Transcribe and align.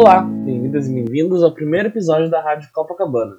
Olá, 0.00 0.20
bem-vindas 0.20 0.86
e 0.86 0.94
bem-vindos 0.94 1.42
ao 1.42 1.52
primeiro 1.52 1.88
episódio 1.88 2.30
da 2.30 2.40
Rádio 2.40 2.70
Copacabana. 2.72 3.34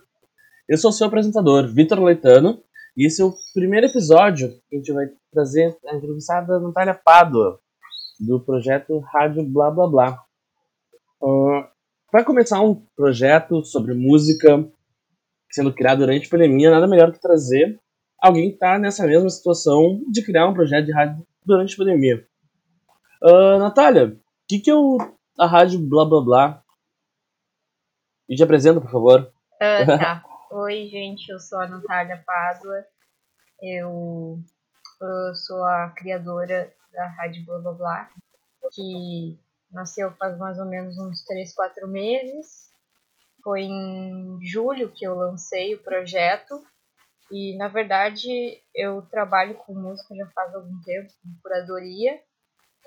Eu 0.67 0.77
sou 0.77 0.91
seu 0.91 1.07
apresentador, 1.07 1.73
Vitor 1.73 2.03
Leitano, 2.03 2.61
e 2.97 3.07
esse 3.07 3.21
é 3.21 3.25
o 3.25 3.33
primeiro 3.53 3.87
episódio 3.87 4.49
que 4.67 4.75
a 4.75 4.77
gente 4.77 4.91
vai 4.91 5.05
trazer 5.31 5.77
a 5.87 5.95
entrevistada 5.95 6.59
Natália 6.59 6.93
Pádua, 6.93 7.61
do 8.19 8.41
projeto 8.41 8.99
Rádio 8.99 9.41
Blá 9.45 9.71
Blá 9.71 9.87
Blá. 9.87 10.23
Uh, 11.21 11.63
para 12.11 12.25
começar 12.25 12.59
um 12.59 12.75
projeto 12.93 13.63
sobre 13.63 13.93
música 13.93 14.69
sendo 15.49 15.73
criado 15.73 15.99
durante 15.99 16.27
a 16.27 16.29
pandemia, 16.29 16.71
nada 16.71 16.87
melhor 16.87 17.13
que 17.13 17.21
trazer 17.21 17.79
alguém 18.21 18.49
que 18.49 18.55
está 18.55 18.77
nessa 18.77 19.07
mesma 19.07 19.29
situação 19.29 20.01
de 20.11 20.21
criar 20.25 20.49
um 20.49 20.53
projeto 20.53 20.87
de 20.87 20.91
rádio 20.91 21.25
durante 21.45 21.73
a 21.73 21.77
pandemia. 21.77 22.27
Uh, 23.23 23.59
Natália, 23.59 24.07
o 24.07 24.17
que, 24.45 24.59
que 24.59 24.69
eu 24.69 24.97
a 25.39 25.45
rádio 25.45 25.79
blá 25.79 26.03
blá 26.03 26.21
blá. 26.21 26.63
E 28.27 28.35
te 28.35 28.43
apresenta, 28.43 28.81
por 28.81 28.91
favor. 28.91 29.33
Uh, 29.55 29.87
tá. 29.97 30.23
Oi, 30.51 30.87
gente, 30.87 31.29
eu 31.29 31.39
sou 31.39 31.59
a 31.59 31.67
Natália 31.67 32.21
Pádua. 32.25 32.83
Eu, 33.61 34.39
eu 35.01 35.35
sou 35.35 35.63
a 35.63 35.89
criadora 35.95 36.73
da 36.91 37.07
Rádio 37.07 37.45
Blá 37.45 37.59
Blá 37.59 37.71
Blá, 37.73 38.09
que 38.73 39.39
nasceu 39.71 40.11
faz 40.17 40.37
mais 40.37 40.59
ou 40.59 40.65
menos 40.65 40.97
uns 40.97 41.23
3, 41.23 41.53
4 41.53 41.87
meses. 41.87 42.69
Foi 43.41 43.61
em 43.61 44.39
julho 44.41 44.91
que 44.91 45.05
eu 45.05 45.15
lancei 45.15 45.75
o 45.75 45.83
projeto. 45.83 46.61
E, 47.31 47.55
na 47.57 47.67
verdade, 47.67 48.61
eu 48.75 49.01
trabalho 49.03 49.55
com 49.55 49.73
música 49.73 50.15
já 50.15 50.27
faz 50.31 50.53
algum 50.53 50.81
tempo, 50.81 51.09
com 51.23 51.41
curadoria. 51.41 52.19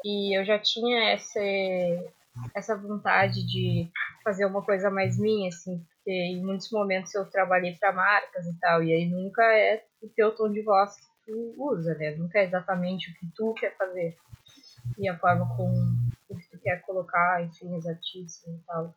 E 0.05 0.38
eu 0.38 0.45
já 0.45 0.59
tinha 0.59 1.15
esse, 1.15 2.12
essa 2.55 2.77
vontade 2.77 3.47
de 3.47 3.91
fazer 4.25 4.47
uma 4.47 4.65
coisa 4.65 4.91
mais 4.91 5.19
minha, 5.19 5.49
assim, 5.49 5.85
porque 5.97 6.11
em 6.11 6.43
muitos 6.43 6.71
momentos 6.71 7.15
eu 7.15 7.29
trabalhei 7.30 7.77
para 7.77 7.93
marcas 7.93 8.47
e 8.47 8.59
tal, 8.59 8.83
e 8.83 8.93
aí 8.93 9.09
nunca 9.09 9.43
é 9.43 9.85
o 10.01 10.09
teu 10.09 10.35
tom 10.35 10.51
de 10.51 10.63
voz 10.63 10.95
que 10.97 11.33
tu 11.33 11.55
usa, 11.59 11.95
né? 11.95 12.13
Nunca 12.16 12.39
é 12.39 12.45
exatamente 12.45 13.11
o 13.11 13.15
que 13.15 13.27
tu 13.35 13.55
quer 13.55 13.77
fazer 13.77 14.16
e 14.99 15.09
a 15.09 15.19
forma 15.19 15.49
com 15.57 15.73
que 16.37 16.49
tu 16.51 16.59
quer 16.61 16.80
colocar, 16.83 17.43
enfim, 17.43 17.74
os 17.74 17.87
artistas 17.87 18.55
e 18.55 18.67
tal. 18.67 18.95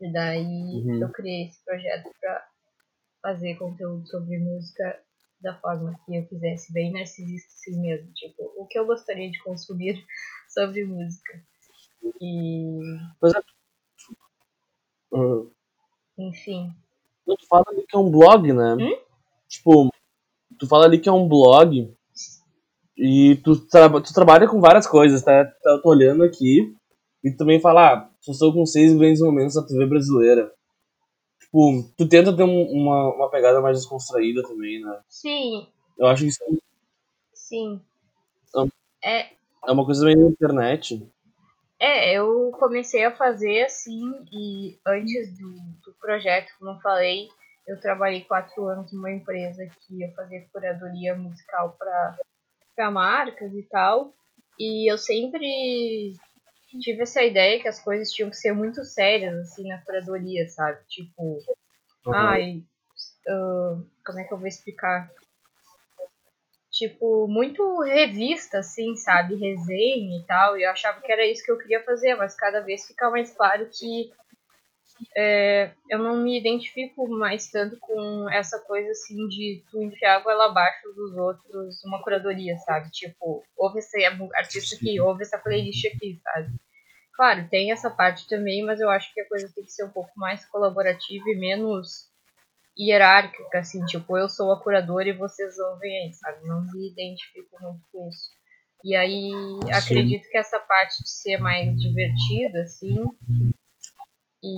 E 0.00 0.12
daí 0.12 0.82
uhum. 0.84 1.00
eu 1.00 1.08
criei 1.10 1.46
esse 1.46 1.64
projeto 1.64 2.10
para 2.20 2.48
fazer 3.22 3.54
conteúdo 3.56 4.06
sobre 4.08 4.38
música 4.38 5.00
da 5.40 5.58
forma 5.58 5.98
que 6.04 6.16
eu 6.16 6.26
quisesse, 6.26 6.72
bem 6.72 6.92
narcisista 6.92 7.48
assim 7.48 7.80
mesmo, 7.80 8.12
tipo, 8.12 8.42
o 8.56 8.66
que 8.66 8.78
eu 8.78 8.86
gostaria 8.86 9.30
de 9.30 9.42
consumir 9.42 10.04
sobre 10.48 10.84
música. 10.84 11.42
E. 12.20 12.80
Pois 13.20 13.32
é. 13.34 13.40
Uhum. 15.12 15.50
Enfim. 16.18 16.72
Tu 17.26 17.46
fala 17.48 17.64
ali 17.68 17.86
que 17.86 17.96
é 17.96 17.98
um 17.98 18.10
blog, 18.10 18.52
né? 18.52 18.74
Hum? 18.74 18.98
Tipo, 19.48 19.90
tu 20.58 20.66
fala 20.66 20.86
ali 20.86 20.98
que 20.98 21.08
é 21.08 21.12
um 21.12 21.28
blog 21.28 21.94
e 22.96 23.36
tu, 23.36 23.56
tra 23.68 23.88
tu 24.00 24.12
trabalha 24.12 24.48
com 24.48 24.60
várias 24.60 24.86
coisas, 24.86 25.22
tá? 25.22 25.52
Eu 25.64 25.82
tô 25.82 25.90
olhando 25.90 26.22
aqui 26.24 26.74
e 27.22 27.30
tu 27.30 27.36
também 27.36 27.60
fala, 27.60 27.94
ah, 27.94 28.10
estou 28.20 28.52
com 28.52 28.66
seis 28.66 28.94
grandes 28.94 29.20
momentos 29.20 29.54
da 29.54 29.62
TV 29.62 29.86
brasileira. 29.86 30.52
Tipo, 31.40 31.92
tu 31.96 32.08
tenta 32.08 32.34
ter 32.34 32.44
um, 32.44 32.62
uma, 32.70 33.14
uma 33.14 33.30
pegada 33.30 33.60
mais 33.60 33.78
descontraída 33.78 34.42
também, 34.42 34.80
né? 34.80 35.00
Sim. 35.08 35.66
Eu 35.98 36.06
acho 36.06 36.22
que 36.22 36.28
isso 36.28 36.40
Sim. 37.34 37.80
É, 39.04 39.20
é, 39.20 39.32
é 39.66 39.72
uma 39.72 39.84
coisa 39.84 40.04
meio 40.04 40.20
na 40.20 40.30
internet. 40.30 41.06
É, 41.82 42.12
eu 42.12 42.52
comecei 42.52 43.04
a 43.04 43.10
fazer 43.10 43.64
assim, 43.64 44.24
e 44.32 44.78
antes 44.86 45.36
do, 45.36 45.52
do 45.84 45.92
projeto, 46.00 46.52
como 46.56 46.70
eu 46.70 46.80
falei, 46.80 47.28
eu 47.66 47.80
trabalhei 47.80 48.22
quatro 48.22 48.68
anos 48.68 48.92
numa 48.92 49.10
empresa 49.10 49.66
que 49.66 50.00
eu 50.00 50.12
fazia 50.12 50.46
curadoria 50.52 51.16
musical 51.16 51.76
para 51.76 52.90
marcas 52.92 53.52
e 53.52 53.64
tal. 53.64 54.14
E 54.56 54.88
eu 54.88 54.96
sempre 54.96 56.14
tive 56.80 57.02
essa 57.02 57.20
ideia 57.20 57.60
que 57.60 57.66
as 57.66 57.80
coisas 57.80 58.12
tinham 58.12 58.30
que 58.30 58.36
ser 58.36 58.52
muito 58.52 58.84
sérias, 58.84 59.34
assim, 59.34 59.66
na 59.66 59.78
curadoria, 59.78 60.48
sabe? 60.50 60.78
Tipo, 60.86 61.40
uhum. 62.06 62.14
ai, 62.14 62.62
uh, 63.26 63.84
como 64.06 64.20
é 64.20 64.24
que 64.24 64.32
eu 64.32 64.38
vou 64.38 64.46
explicar? 64.46 65.10
Tipo, 66.88 67.28
muito 67.28 67.80
revista, 67.82 68.58
assim, 68.58 68.96
sabe? 68.96 69.36
Resenha 69.36 70.18
e 70.18 70.24
tal. 70.26 70.56
E 70.56 70.64
eu 70.64 70.70
achava 70.70 71.00
que 71.00 71.12
era 71.12 71.26
isso 71.26 71.44
que 71.44 71.50
eu 71.52 71.58
queria 71.58 71.82
fazer, 71.84 72.14
mas 72.16 72.34
cada 72.34 72.60
vez 72.60 72.86
fica 72.86 73.10
mais 73.10 73.32
claro 73.32 73.68
que 73.70 74.10
é, 75.16 75.72
eu 75.90 75.98
não 75.98 76.16
me 76.16 76.38
identifico 76.38 77.08
mais 77.08 77.50
tanto 77.50 77.76
com 77.80 78.28
essa 78.30 78.58
coisa 78.60 78.90
assim 78.90 79.26
de 79.28 79.64
tu 79.70 79.82
enfiar 79.82 80.16
a 80.16 80.20
goela 80.20 80.46
abaixo 80.46 80.88
dos 80.94 81.16
outros 81.16 81.84
uma 81.84 82.02
curadoria, 82.02 82.56
sabe? 82.58 82.90
Tipo, 82.90 83.42
ouve 83.56 83.78
esse 83.78 84.04
artista 84.04 84.76
aqui, 84.76 85.00
ouve 85.00 85.22
essa 85.22 85.38
playlist 85.38 85.84
aqui, 85.86 86.20
sabe? 86.22 86.48
Claro, 87.14 87.48
tem 87.48 87.72
essa 87.72 87.90
parte 87.90 88.26
também, 88.28 88.64
mas 88.64 88.80
eu 88.80 88.88
acho 88.88 89.12
que 89.12 89.20
a 89.20 89.28
coisa 89.28 89.52
tem 89.54 89.64
que 89.64 89.72
ser 89.72 89.84
um 89.84 89.90
pouco 89.90 90.10
mais 90.16 90.44
colaborativa 90.46 91.24
e 91.28 91.36
menos 91.36 92.11
hierárquica, 92.78 93.58
assim, 93.58 93.84
tipo, 93.84 94.16
eu 94.16 94.28
sou 94.28 94.52
a 94.52 94.60
curadora 94.60 95.08
e 95.08 95.12
vocês 95.12 95.58
ouvem 95.58 96.04
aí, 96.04 96.14
sabe? 96.14 96.46
Não 96.46 96.62
me 96.62 96.90
identifico 96.90 97.56
muito 97.60 97.82
com 97.92 98.08
isso. 98.08 98.30
E 98.84 98.96
aí, 98.96 99.30
Sim. 99.30 99.72
acredito 99.72 100.28
que 100.28 100.36
essa 100.36 100.58
parte 100.58 101.02
de 101.02 101.08
ser 101.08 101.38
mais 101.38 101.80
divertida, 101.80 102.62
assim, 102.62 103.04
e 104.42 104.54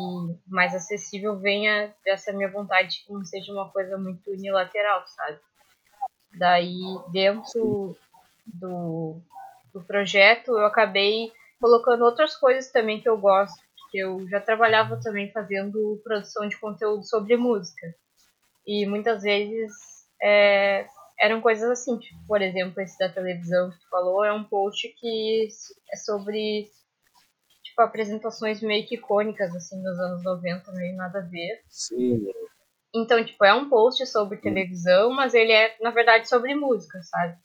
mais 0.47 0.75
acessível 0.75 1.39
venha 1.39 1.95
dessa 2.05 2.33
minha 2.33 2.51
vontade 2.51 2.97
de 2.97 3.05
que 3.05 3.13
não 3.13 3.25
seja 3.25 3.53
uma 3.53 3.69
coisa 3.71 3.99
muito 3.99 4.31
unilateral, 4.31 5.05
sabe? 5.07 5.39
Daí, 6.39 6.81
dentro 7.13 7.97
do, 8.47 9.21
do 9.73 9.83
projeto, 9.83 10.53
eu 10.53 10.65
acabei 10.65 11.31
colocando 11.61 12.05
outras 12.05 12.35
coisas 12.37 12.73
também 12.73 13.01
que 13.01 13.09
eu 13.09 13.19
gosto, 13.19 13.63
que 13.91 13.99
eu 13.99 14.27
já 14.29 14.41
trabalhava 14.41 14.99
também 15.01 15.31
fazendo 15.33 16.01
produção 16.03 16.49
de 16.49 16.59
conteúdo 16.59 17.05
sobre 17.05 17.37
música. 17.37 17.95
E 18.67 18.87
muitas 18.87 19.23
vezes 19.23 19.73
é, 20.23 20.87
eram 21.19 21.41
coisas 21.41 21.69
assim, 21.71 21.99
tipo, 21.99 22.19
por 22.27 22.41
exemplo, 22.41 22.81
esse 22.81 22.99
da 22.99 23.09
televisão 23.09 23.71
que 23.71 23.79
tu 23.79 23.89
falou 23.91 24.25
é 24.25 24.33
um 24.33 24.45
post 24.45 24.89
que 24.99 25.49
é 25.93 25.97
sobre 25.97 26.71
tipo, 27.63 27.83
apresentações 27.83 28.63
meio 28.63 28.87
que 28.87 28.95
icônicas, 28.95 29.55
assim, 29.55 29.83
dos 29.83 29.99
anos 29.99 30.23
90, 30.23 30.73
meio 30.73 30.97
nada 30.97 31.19
a 31.19 31.23
ver. 31.23 31.61
Sim. 31.69 32.27
Então, 32.95 33.23
tipo, 33.25 33.45
é 33.45 33.53
um 33.53 33.69
post 33.69 34.07
sobre 34.07 34.39
televisão, 34.39 35.13
mas 35.13 35.35
ele 35.35 35.53
é, 35.53 35.77
na 35.81 35.91
verdade, 35.91 36.29
sobre 36.29 36.55
música, 36.55 37.01
sabe? 37.03 37.37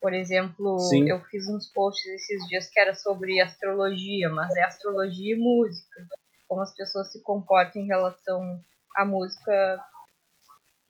Por 0.00 0.12
exemplo, 0.12 0.78
Sim. 0.78 1.08
eu 1.08 1.18
fiz 1.24 1.48
uns 1.48 1.66
posts 1.72 2.06
esses 2.06 2.46
dias 2.46 2.68
que 2.68 2.78
era 2.78 2.94
sobre 2.94 3.40
astrologia, 3.40 4.28
mas 4.28 4.54
é 4.54 4.62
astrologia 4.62 5.34
e 5.34 5.38
música. 5.38 6.06
Como 6.46 6.60
as 6.60 6.74
pessoas 6.74 7.10
se 7.10 7.22
comportam 7.22 7.82
em 7.82 7.86
relação 7.86 8.60
à 8.94 9.04
música 9.04 9.82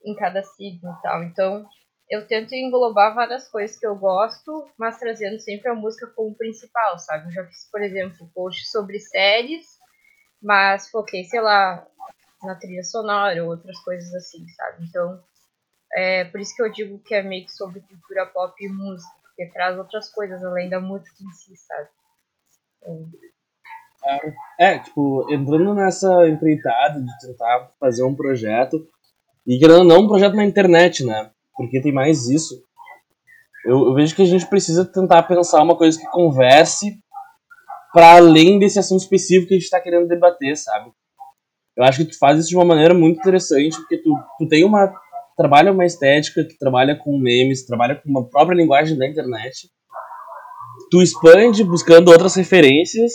em 0.05 0.15
cada 0.15 0.43
signo 0.43 0.91
e 0.91 1.01
tal. 1.01 1.23
Então, 1.23 1.67
eu 2.09 2.27
tento 2.27 2.53
englobar 2.53 3.15
várias 3.15 3.47
coisas 3.49 3.77
que 3.77 3.85
eu 3.85 3.95
gosto, 3.95 4.69
mas 4.77 4.99
trazendo 4.99 5.39
sempre 5.39 5.69
a 5.69 5.75
música 5.75 6.07
como 6.07 6.35
principal, 6.35 6.99
sabe? 6.99 7.27
Eu 7.27 7.31
já 7.31 7.45
fiz, 7.45 7.69
por 7.71 7.81
exemplo, 7.81 8.29
post 8.33 8.69
sobre 8.69 8.99
séries, 8.99 9.65
mas 10.41 10.89
foquei, 10.89 11.23
sei 11.23 11.41
lá, 11.41 11.85
na 12.43 12.55
trilha 12.55 12.83
sonora 12.83 13.43
ou 13.43 13.49
outras 13.49 13.79
coisas 13.79 14.13
assim, 14.13 14.47
sabe? 14.49 14.85
Então, 14.85 15.23
é 15.93 16.25
por 16.25 16.39
isso 16.39 16.55
que 16.55 16.61
eu 16.61 16.71
digo 16.71 16.99
que 16.99 17.15
é 17.15 17.23
meio 17.23 17.45
que 17.45 17.51
sobre 17.51 17.81
cultura 17.81 18.27
pop 18.27 18.53
e 18.63 18.69
música, 18.69 19.11
porque 19.23 19.47
traz 19.47 19.77
outras 19.77 20.09
coisas 20.11 20.43
além 20.43 20.69
da 20.69 20.79
música 20.79 21.15
em 21.23 21.31
si, 21.31 21.55
sabe? 21.55 21.89
É, 24.59 24.75
é 24.75 24.79
tipo, 24.79 25.25
entrando 25.33 25.73
nessa 25.73 26.27
empreitada 26.27 27.01
de 27.01 27.19
tentar 27.19 27.71
fazer 27.79 28.03
um 28.03 28.15
projeto, 28.15 28.87
e 29.47 29.59
querendo 29.59 29.79
ou 29.79 29.83
não, 29.83 30.01
um 30.01 30.07
projeto 30.07 30.35
na 30.35 30.45
internet, 30.45 31.05
né? 31.05 31.29
Porque 31.55 31.81
tem 31.81 31.91
mais 31.91 32.27
isso. 32.27 32.61
Eu, 33.65 33.87
eu 33.87 33.93
vejo 33.93 34.15
que 34.15 34.21
a 34.21 34.25
gente 34.25 34.47
precisa 34.47 34.85
tentar 34.85 35.23
pensar 35.23 35.61
uma 35.61 35.75
coisa 35.75 35.99
que 35.99 36.05
converse 36.07 36.97
para 37.93 38.17
além 38.17 38.59
desse 38.59 38.77
assunto 38.77 39.01
específico 39.01 39.47
que 39.47 39.53
a 39.53 39.57
gente 39.57 39.65
está 39.65 39.79
querendo 39.79 40.07
debater, 40.07 40.57
sabe? 40.57 40.91
Eu 41.77 41.83
acho 41.83 41.99
que 41.99 42.11
tu 42.11 42.17
faz 42.17 42.39
isso 42.39 42.49
de 42.49 42.55
uma 42.55 42.65
maneira 42.65 42.93
muito 42.93 43.19
interessante, 43.19 43.75
porque 43.77 43.97
tu, 43.97 44.13
tu 44.37 44.47
tem 44.47 44.63
uma. 44.63 44.93
trabalha 45.37 45.71
uma 45.71 45.85
estética 45.85 46.43
que 46.43 46.57
trabalha 46.57 46.97
com 46.97 47.17
memes, 47.17 47.65
trabalha 47.65 47.95
com 47.95 48.09
uma 48.09 48.27
própria 48.27 48.55
linguagem 48.55 48.97
da 48.97 49.07
internet. 49.07 49.69
Tu 50.89 51.01
expande 51.01 51.63
buscando 51.63 52.11
outras 52.11 52.35
referências, 52.35 53.13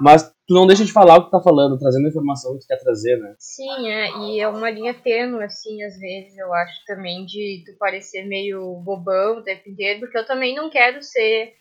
mas 0.00 0.33
tu 0.46 0.54
não 0.54 0.66
deixa 0.66 0.84
de 0.84 0.92
falar 0.92 1.16
o 1.16 1.24
que 1.24 1.30
tá 1.30 1.40
falando, 1.40 1.78
trazendo 1.78 2.06
a 2.06 2.08
informação 2.08 2.54
que 2.54 2.60
tu 2.60 2.66
quer 2.66 2.78
trazer, 2.78 3.16
né? 3.18 3.34
Sim, 3.38 3.88
é, 3.88 4.10
e 4.18 4.40
é 4.40 4.48
uma 4.48 4.70
linha 4.70 4.94
tênue, 4.94 5.42
assim, 5.42 5.82
às 5.82 5.98
vezes, 5.98 6.36
eu 6.36 6.52
acho 6.52 6.84
também, 6.86 7.24
de 7.24 7.62
tu 7.66 7.76
parecer 7.78 8.26
meio 8.26 8.76
bobão 8.80 9.38
o 9.38 9.42
tempo 9.42 9.68
inteiro, 9.68 10.00
porque 10.00 10.18
eu 10.18 10.26
também 10.26 10.54
não 10.54 10.68
quero 10.68 11.02
ser 11.02 11.54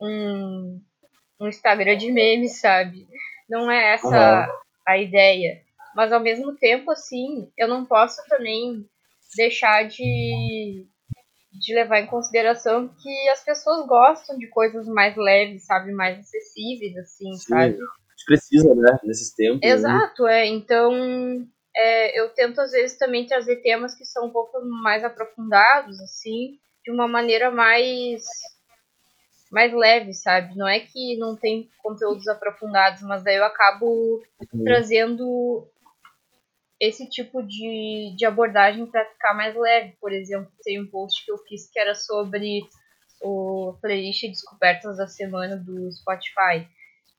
um, 0.00 0.80
um 1.40 1.48
Instagram 1.48 1.96
de 1.96 2.12
memes, 2.12 2.60
sabe? 2.60 3.06
Não 3.48 3.70
é 3.70 3.94
essa 3.94 4.46
uhum. 4.46 4.54
a 4.86 4.98
ideia. 4.98 5.62
Mas 5.94 6.12
ao 6.12 6.20
mesmo 6.20 6.54
tempo, 6.56 6.90
assim, 6.90 7.50
eu 7.56 7.66
não 7.66 7.86
posso 7.86 8.20
também 8.28 8.84
deixar 9.34 9.88
de, 9.88 10.86
de 11.52 11.74
levar 11.74 12.00
em 12.00 12.06
consideração 12.06 12.88
que 12.88 13.28
as 13.30 13.42
pessoas 13.42 13.86
gostam 13.86 14.36
de 14.36 14.46
coisas 14.48 14.86
mais 14.86 15.16
leves, 15.16 15.64
sabe? 15.64 15.92
Mais 15.92 16.18
acessíveis, 16.18 16.96
assim, 16.98 17.32
Sim, 17.32 17.48
sabe? 17.48 17.78
Precisa, 18.26 18.74
né? 18.74 18.98
Nesses 19.04 19.32
tempos. 19.32 19.60
Né? 19.60 19.68
Exato, 19.68 20.24
né? 20.24 20.40
é. 20.40 20.46
Então, 20.46 21.48
é, 21.74 22.20
eu 22.20 22.28
tento 22.30 22.60
às 22.60 22.72
vezes 22.72 22.98
também 22.98 23.26
trazer 23.26 23.56
temas 23.62 23.94
que 23.94 24.04
são 24.04 24.26
um 24.26 24.30
pouco 24.30 24.60
mais 24.64 25.04
aprofundados, 25.04 26.00
assim, 26.00 26.58
de 26.84 26.90
uma 26.90 27.06
maneira 27.06 27.50
mais 27.50 28.24
mais 29.50 29.72
leve, 29.72 30.12
sabe? 30.12 30.56
Não 30.56 30.66
é 30.66 30.80
que 30.80 31.16
não 31.18 31.36
tem 31.36 31.70
conteúdos 31.82 32.26
aprofundados, 32.26 33.02
mas 33.02 33.22
daí 33.22 33.36
eu 33.36 33.44
acabo 33.44 34.20
uhum. 34.52 34.64
trazendo 34.64 35.66
esse 36.80 37.08
tipo 37.08 37.42
de, 37.42 38.14
de 38.16 38.26
abordagem 38.26 38.86
para 38.86 39.04
ficar 39.06 39.34
mais 39.34 39.54
leve. 39.54 39.96
Por 40.00 40.12
exemplo, 40.12 40.50
tem 40.62 40.80
um 40.80 40.86
post 40.86 41.24
que 41.24 41.30
eu 41.30 41.38
fiz 41.38 41.70
que 41.70 41.78
era 41.78 41.94
sobre 41.94 42.60
o 43.22 43.74
playlist 43.80 44.24
Descobertas 44.24 44.96
da 44.98 45.06
Semana 45.06 45.56
do 45.56 45.90
Spotify. 45.92 46.68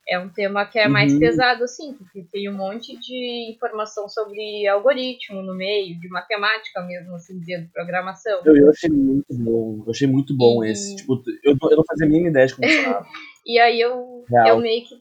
É 0.09 0.17
um 0.17 0.29
tema 0.29 0.65
que 0.65 0.79
é 0.79 0.87
mais 0.87 1.13
uhum. 1.13 1.19
pesado, 1.19 1.65
assim, 1.65 1.93
porque 1.93 2.25
tem 2.31 2.49
um 2.49 2.55
monte 2.55 2.97
de 2.97 3.51
informação 3.53 4.07
sobre 4.07 4.65
algoritmo 4.67 5.41
no 5.41 5.53
meio, 5.53 5.99
de 5.99 6.07
matemática 6.07 6.81
mesmo, 6.81 7.15
assim, 7.15 7.37
de 7.39 7.67
programação. 7.73 8.41
Eu, 8.45 8.55
eu 8.55 8.69
achei 8.69 8.89
muito 8.89 9.33
bom, 9.37 9.83
eu 9.85 9.91
achei 9.91 10.07
muito 10.07 10.37
bom 10.37 10.63
e... 10.63 10.71
esse. 10.71 10.95
Tipo, 10.95 11.21
eu, 11.43 11.57
eu 11.69 11.77
não 11.77 11.83
fazia 11.85 12.05
a 12.05 12.09
mínima 12.09 12.29
ideia 12.29 12.47
de 12.47 12.55
como 12.55 12.67
funcionava. 12.71 13.05
e 13.45 13.59
aí 13.59 13.81
eu, 13.81 14.23
eu 14.47 14.59
meio 14.59 14.85
que, 14.85 14.95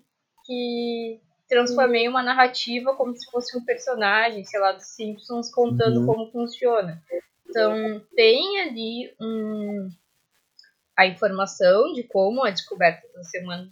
que 0.44 1.20
transformei 1.48 2.08
uma 2.08 2.22
narrativa 2.22 2.94
como 2.96 3.16
se 3.16 3.30
fosse 3.30 3.56
um 3.56 3.64
personagem, 3.64 4.44
sei 4.44 4.58
lá, 4.58 4.72
dos 4.72 4.86
Simpsons 4.86 5.52
contando 5.52 6.00
uhum. 6.00 6.06
como 6.06 6.32
funciona. 6.32 7.00
Então, 7.48 8.02
tem 8.14 8.60
ali 8.62 9.14
um, 9.20 9.88
a 10.96 11.06
informação 11.06 11.92
de 11.92 12.02
como 12.02 12.44
a 12.44 12.50
descoberta 12.50 13.06
da 13.14 13.22
semana 13.22 13.70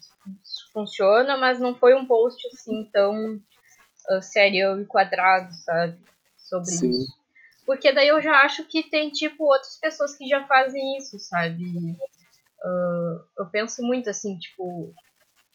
funciona, 0.74 1.36
mas 1.36 1.60
não 1.60 1.74
foi 1.74 1.94
um 1.94 2.04
post 2.04 2.46
assim 2.48 2.84
tão 2.92 3.36
uh, 3.36 4.20
sério 4.20 4.80
e 4.80 4.84
quadrado, 4.84 5.54
sabe? 5.54 5.96
Sobre 6.36 6.72
Sim. 6.72 6.90
isso. 6.90 7.24
Porque 7.64 7.92
daí 7.92 8.08
eu 8.08 8.20
já 8.20 8.42
acho 8.42 8.64
que 8.64 8.82
tem, 8.82 9.10
tipo, 9.10 9.44
outras 9.44 9.78
pessoas 9.80 10.14
que 10.18 10.26
já 10.26 10.46
fazem 10.46 10.98
isso, 10.98 11.18
sabe? 11.18 11.64
Uh, 11.64 13.24
eu 13.38 13.46
penso 13.50 13.82
muito 13.82 14.10
assim, 14.10 14.36
tipo, 14.38 14.92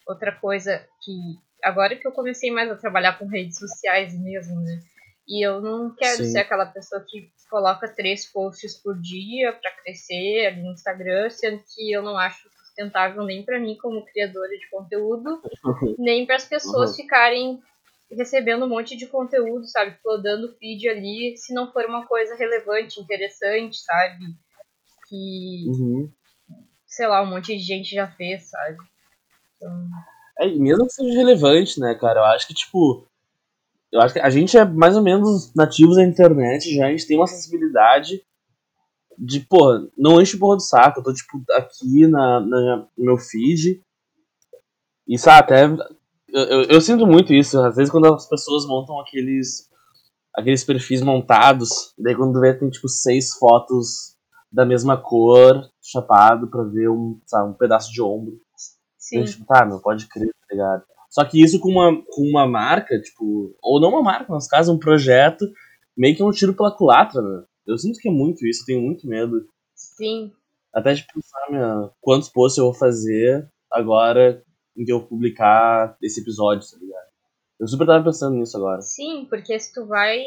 outra 0.08 0.32
coisa 0.32 0.84
que 1.04 1.14
agora 1.64 1.96
que 1.96 2.08
eu 2.08 2.12
comecei 2.12 2.50
mais 2.50 2.72
a 2.72 2.76
trabalhar 2.76 3.20
com 3.20 3.28
redes 3.28 3.60
sociais 3.60 4.18
mesmo, 4.18 4.60
né? 4.62 4.80
E 5.28 5.46
eu 5.46 5.62
não 5.62 5.94
quero 5.94 6.24
Sim. 6.24 6.32
ser 6.32 6.40
aquela 6.40 6.66
pessoa 6.66 7.06
que 7.08 7.32
coloca 7.52 7.88
três 7.88 8.26
posts 8.26 8.76
por 8.82 9.00
dia 9.00 9.54
para 9.54 9.72
crescer 9.84 10.48
ali 10.48 10.64
no 10.64 10.72
Instagram, 10.72 11.30
sendo 11.30 11.62
que 11.76 11.92
eu 11.92 12.02
não 12.02 12.18
acho 12.18 12.50
sustentável 12.80 13.24
nem 13.26 13.44
para 13.44 13.60
mim 13.60 13.78
como 13.78 14.06
criadora 14.06 14.58
de 14.58 14.70
conteúdo, 14.70 15.42
nem 16.00 16.26
para 16.26 16.38
as 16.38 16.46
pessoas 16.46 16.92
uhum. 16.92 16.96
ficarem 16.96 17.62
recebendo 18.12 18.66
um 18.66 18.70
monte 18.70 18.96
de 18.96 19.06
conteúdo, 19.06 19.68
sabe, 19.68 19.96
flodando 20.02 20.56
feed 20.58 20.88
ali, 20.90 21.38
se 21.38 21.54
não 21.54 21.72
for 21.72 21.86
uma 21.86 22.08
coisa 22.08 22.36
relevante, 22.36 23.00
interessante, 23.00 23.78
sabe, 23.78 24.26
que 25.08 25.66
uhum. 25.68 26.12
sei 26.88 27.08
lá, 27.08 27.22
um 27.22 27.28
monte 27.28 27.56
de 27.56 27.60
gente 27.60 27.94
já 27.94 28.08
fez, 28.08 28.50
sabe. 28.50 28.78
Então... 29.56 29.88
É, 30.40 30.48
mesmo 30.48 30.88
que 30.88 30.94
seja 30.94 31.18
relevante, 31.18 31.80
né, 31.80 31.94
cara? 31.96 32.22
Eu 32.22 32.26
acho 32.26 32.48
que, 32.48 32.54
tipo. 32.54 33.06
Eu 33.92 34.00
acho 34.00 34.14
que 34.14 34.20
a 34.22 34.30
gente 34.30 34.58
é 34.58 34.64
mais 34.64 34.96
ou 34.96 35.04
menos 35.04 35.54
nativos 35.54 35.98
da 35.98 36.04
internet 36.04 36.74
já, 36.74 36.86
a 36.86 36.92
gente 36.92 37.06
tem 37.06 37.18
uma 37.18 37.28
sensibilidade 37.28 38.24
de, 39.20 39.42
porra, 39.42 39.86
não 39.98 40.22
enche 40.22 40.38
porra 40.38 40.56
do 40.56 40.62
saco. 40.62 41.00
Eu 41.00 41.04
tô, 41.04 41.14
tipo, 41.14 41.44
aqui 41.52 42.08
na, 42.08 42.40
na 42.40 42.88
no 42.98 43.06
meu 43.06 43.18
feed. 43.18 43.84
E, 45.06 45.18
sabe, 45.18 45.40
até. 45.40 45.66
Eu, 46.30 46.44
eu, 46.44 46.64
eu, 46.64 46.82
sinto 46.82 47.06
muito 47.06 47.34
isso. 47.34 47.60
Às 47.62 47.76
vezes, 47.76 47.92
quando 47.92 48.14
as 48.14 48.28
pessoas 48.28 48.66
montam 48.66 49.00
aqueles. 49.00 49.68
Aqueles 50.34 50.64
perfis 50.64 51.02
montados, 51.02 51.94
daí 51.98 52.16
quando 52.16 52.40
vê 52.40 52.54
tem 52.54 52.70
tipo 52.70 52.88
seis 52.88 53.34
fotos 53.34 54.16
da 54.50 54.64
mesma 54.64 54.96
cor, 54.96 55.68
chapado, 55.82 56.48
pra 56.48 56.64
ver 56.64 56.88
um, 56.88 57.20
sabe, 57.26 57.50
um 57.50 57.54
pedaço 57.54 57.92
de 57.92 58.02
ombro. 58.02 58.40
Sim. 58.98 59.24
tipo, 59.26 59.44
tá, 59.46 59.66
meu, 59.66 59.82
pode 59.82 60.08
crer, 60.08 60.28
tá 60.28 60.48
ligado? 60.52 60.84
Só 61.10 61.26
que 61.26 61.44
isso 61.44 61.60
com 61.60 61.70
uma, 61.70 61.92
com 62.06 62.22
uma 62.22 62.48
marca, 62.48 63.02
tipo, 63.02 63.56
ou 63.62 63.82
não 63.82 63.90
uma 63.90 64.04
marca, 64.04 64.32
mas 64.32 64.48
caso 64.48 64.72
um 64.72 64.78
projeto, 64.78 65.46
meio 65.98 66.16
que 66.16 66.22
é 66.22 66.26
um 66.26 66.32
tiro 66.32 66.54
pela 66.54 66.72
culatra, 66.72 67.22
né? 67.22 67.44
Eu 67.70 67.78
sinto 67.78 68.00
que 68.00 68.10
é 68.10 68.12
muito 68.12 68.46
isso, 68.46 68.62
eu 68.62 68.66
tenho 68.66 68.82
muito 68.82 69.08
medo. 69.08 69.48
Sim. 69.76 70.32
Até 70.74 70.94
de 70.94 71.06
pensar, 71.06 71.50
minha, 71.50 71.90
quantos 72.02 72.30
posts 72.30 72.58
eu 72.58 72.66
vou 72.66 72.74
fazer 72.74 73.50
agora 73.72 74.44
em 74.78 74.86
que 74.86 74.92
eu 74.92 75.06
publicar 75.06 75.98
esse 76.02 76.22
episódio, 76.22 76.70
tá 76.70 76.78
ligado? 76.78 77.10
Eu 77.60 77.68
super 77.68 77.86
tava 77.86 78.04
pensando 78.04 78.38
nisso 78.38 78.56
agora. 78.56 78.82
Sim, 78.82 79.26
porque 79.30 79.60
se 79.60 79.74
tu 79.74 79.86
vai. 79.86 80.20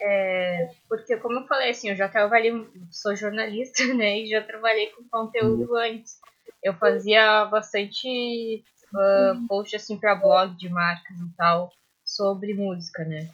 É... 0.00 0.70
Porque, 0.88 1.16
como 1.16 1.40
eu 1.40 1.46
falei, 1.46 1.70
assim, 1.70 1.90
eu 1.90 1.96
já 1.96 2.08
trabalhei. 2.08 2.52
Sou 2.90 3.16
jornalista, 3.16 3.84
né? 3.94 4.20
E 4.20 4.28
já 4.28 4.40
trabalhei 4.40 4.86
com 4.90 5.02
conteúdo 5.08 5.72
uhum. 5.72 5.76
antes 5.76 6.20
eu 6.62 6.74
fazia 6.74 7.44
bastante 7.46 8.62
uh, 8.94 9.46
post 9.48 9.76
assim 9.76 9.98
para 9.98 10.14
blog 10.14 10.56
de 10.56 10.68
marcas 10.68 11.18
e 11.18 11.36
tal 11.36 11.72
sobre 12.04 12.54
música, 12.54 13.04
né? 13.04 13.30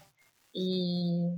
E 0.55 1.37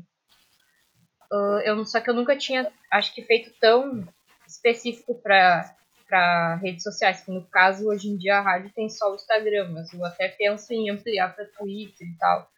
uh, 1.32 1.60
eu 1.64 1.84
só 1.84 2.00
que 2.00 2.10
eu 2.10 2.14
nunca 2.14 2.36
tinha, 2.36 2.70
acho 2.90 3.14
que 3.14 3.22
feito 3.22 3.52
tão 3.60 4.06
específico 4.46 5.14
para 5.14 5.74
para 6.08 6.54
redes 6.56 6.82
sociais, 6.82 7.20
que 7.20 7.30
no 7.30 7.44
caso 7.44 7.86
hoje 7.86 8.08
em 8.08 8.16
dia 8.16 8.38
a 8.38 8.40
rádio 8.40 8.72
tem 8.74 8.88
só 8.88 9.12
o 9.12 9.14
Instagram, 9.14 9.72
mas 9.72 9.92
eu 9.92 10.02
até 10.02 10.28
penso 10.28 10.72
em 10.72 10.88
ampliar 10.88 11.34
para 11.34 11.44
Twitter 11.44 12.08
e 12.08 12.16
tal. 12.16 12.50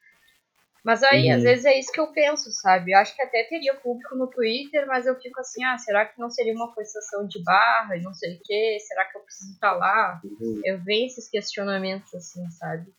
Mas 0.84 1.02
aí, 1.02 1.28
uhum. 1.28 1.36
às 1.36 1.42
vezes 1.42 1.64
é 1.66 1.78
isso 1.78 1.92
que 1.92 2.00
eu 2.00 2.06
penso, 2.12 2.50
sabe? 2.52 2.92
Eu 2.92 2.98
acho 2.98 3.14
que 3.14 3.20
até 3.20 3.44
teria 3.44 3.74
público 3.74 4.14
no 4.14 4.28
Twitter, 4.28 4.86
mas 4.86 5.04
eu 5.04 5.14
fico 5.20 5.40
assim, 5.40 5.62
ah, 5.64 5.76
será 5.76 6.06
que 6.06 6.18
não 6.18 6.30
seria 6.30 6.54
uma 6.54 6.72
forçação 6.72 7.26
de 7.26 7.42
barra 7.42 7.96
e 7.96 8.02
não 8.02 8.14
sei 8.14 8.36
o 8.36 8.40
quê? 8.42 8.78
Será 8.80 9.04
que 9.04 9.18
eu 9.18 9.22
preciso 9.22 9.52
estar 9.52 9.72
lá? 9.72 10.20
Uhum. 10.24 10.62
Eu 10.64 10.78
venho 10.82 11.06
esses 11.06 11.28
questionamentos, 11.28 12.14
assim, 12.14 12.48
sabe? 12.52 12.90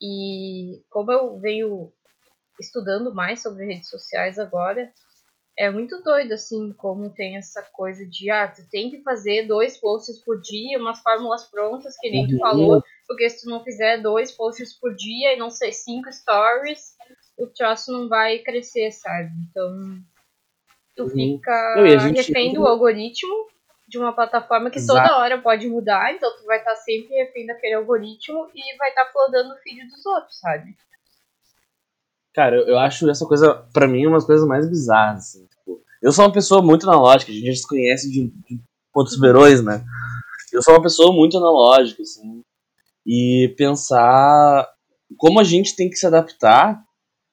E 0.00 0.80
como 0.90 1.10
eu 1.10 1.38
venho 1.40 1.92
estudando 2.60 3.12
mais 3.12 3.42
sobre 3.42 3.66
redes 3.66 3.88
sociais 3.88 4.38
agora, 4.38 4.92
é 5.56 5.70
muito 5.70 6.02
doido, 6.02 6.32
assim, 6.32 6.72
como 6.72 7.10
tem 7.10 7.36
essa 7.36 7.62
coisa 7.62 8.04
de, 8.04 8.30
ah, 8.30 8.48
tu 8.48 8.68
tem 8.68 8.90
que 8.90 9.02
fazer 9.02 9.46
dois 9.46 9.76
posts 9.76 10.18
por 10.18 10.40
dia, 10.40 10.78
umas 10.78 11.00
fórmulas 11.00 11.44
prontas, 11.44 11.96
que 11.98 12.10
nem 12.10 12.26
tu 12.26 12.34
uhum. 12.34 12.40
falou, 12.40 12.84
porque 13.06 13.28
se 13.30 13.44
tu 13.44 13.50
não 13.50 13.62
fizer 13.62 13.98
dois 13.98 14.32
posts 14.32 14.72
por 14.78 14.94
dia 14.94 15.34
e 15.34 15.36
não 15.36 15.50
sei, 15.50 15.72
cinco 15.72 16.12
stories, 16.12 16.96
o 17.38 17.46
troço 17.46 17.92
não 17.92 18.08
vai 18.08 18.38
crescer, 18.38 18.90
sabe? 18.90 19.30
Então, 19.48 19.98
tu 20.96 21.04
uhum. 21.04 21.10
fica 21.10 21.98
gente... 21.98 22.16
refém 22.16 22.52
do 22.52 22.66
algoritmo 22.66 23.48
de 23.86 23.98
uma 23.98 24.12
plataforma 24.12 24.70
que 24.70 24.78
Exato. 24.78 25.06
toda 25.06 25.18
hora 25.18 25.40
pode 25.40 25.68
mudar, 25.68 26.12
então 26.12 26.36
tu 26.36 26.44
vai 26.46 26.58
estar 26.58 26.74
sempre 26.76 27.14
refém 27.14 27.46
daquele 27.46 27.74
algoritmo 27.74 28.50
e 28.54 28.76
vai 28.76 28.88
estar 28.88 29.06
flodando 29.06 29.54
o 29.54 29.58
feed 29.58 29.86
dos 29.86 30.04
outros, 30.06 30.40
sabe? 30.40 30.74
Cara, 32.34 32.56
eu, 32.56 32.76
acho 32.78 33.08
essa 33.08 33.24
coisa, 33.26 33.54
pra 33.72 33.86
mim, 33.86 34.06
uma 34.06 34.16
das 34.16 34.26
coisas 34.26 34.46
mais 34.46 34.68
bizarras, 34.68 35.20
assim. 35.20 35.46
Tipo, 35.46 35.80
eu 36.02 36.10
sou 36.10 36.24
uma 36.24 36.32
pessoa 36.32 36.60
muito 36.60 36.88
analógica, 36.88 37.30
a 37.30 37.34
gente 37.34 37.46
já 37.46 37.54
se 37.54 37.68
conhece 37.68 38.10
de, 38.10 38.26
de 38.26 38.60
pontos 38.92 39.18
verões, 39.18 39.62
né? 39.62 39.84
Eu 40.52 40.60
sou 40.60 40.74
uma 40.74 40.82
pessoa 40.82 41.12
muito 41.12 41.38
analógica, 41.38 42.02
assim. 42.02 42.42
E 43.06 43.54
pensar 43.56 44.68
como 45.16 45.38
a 45.38 45.44
gente 45.44 45.76
tem 45.76 45.88
que 45.88 45.96
se 45.96 46.06
adaptar 46.06 46.82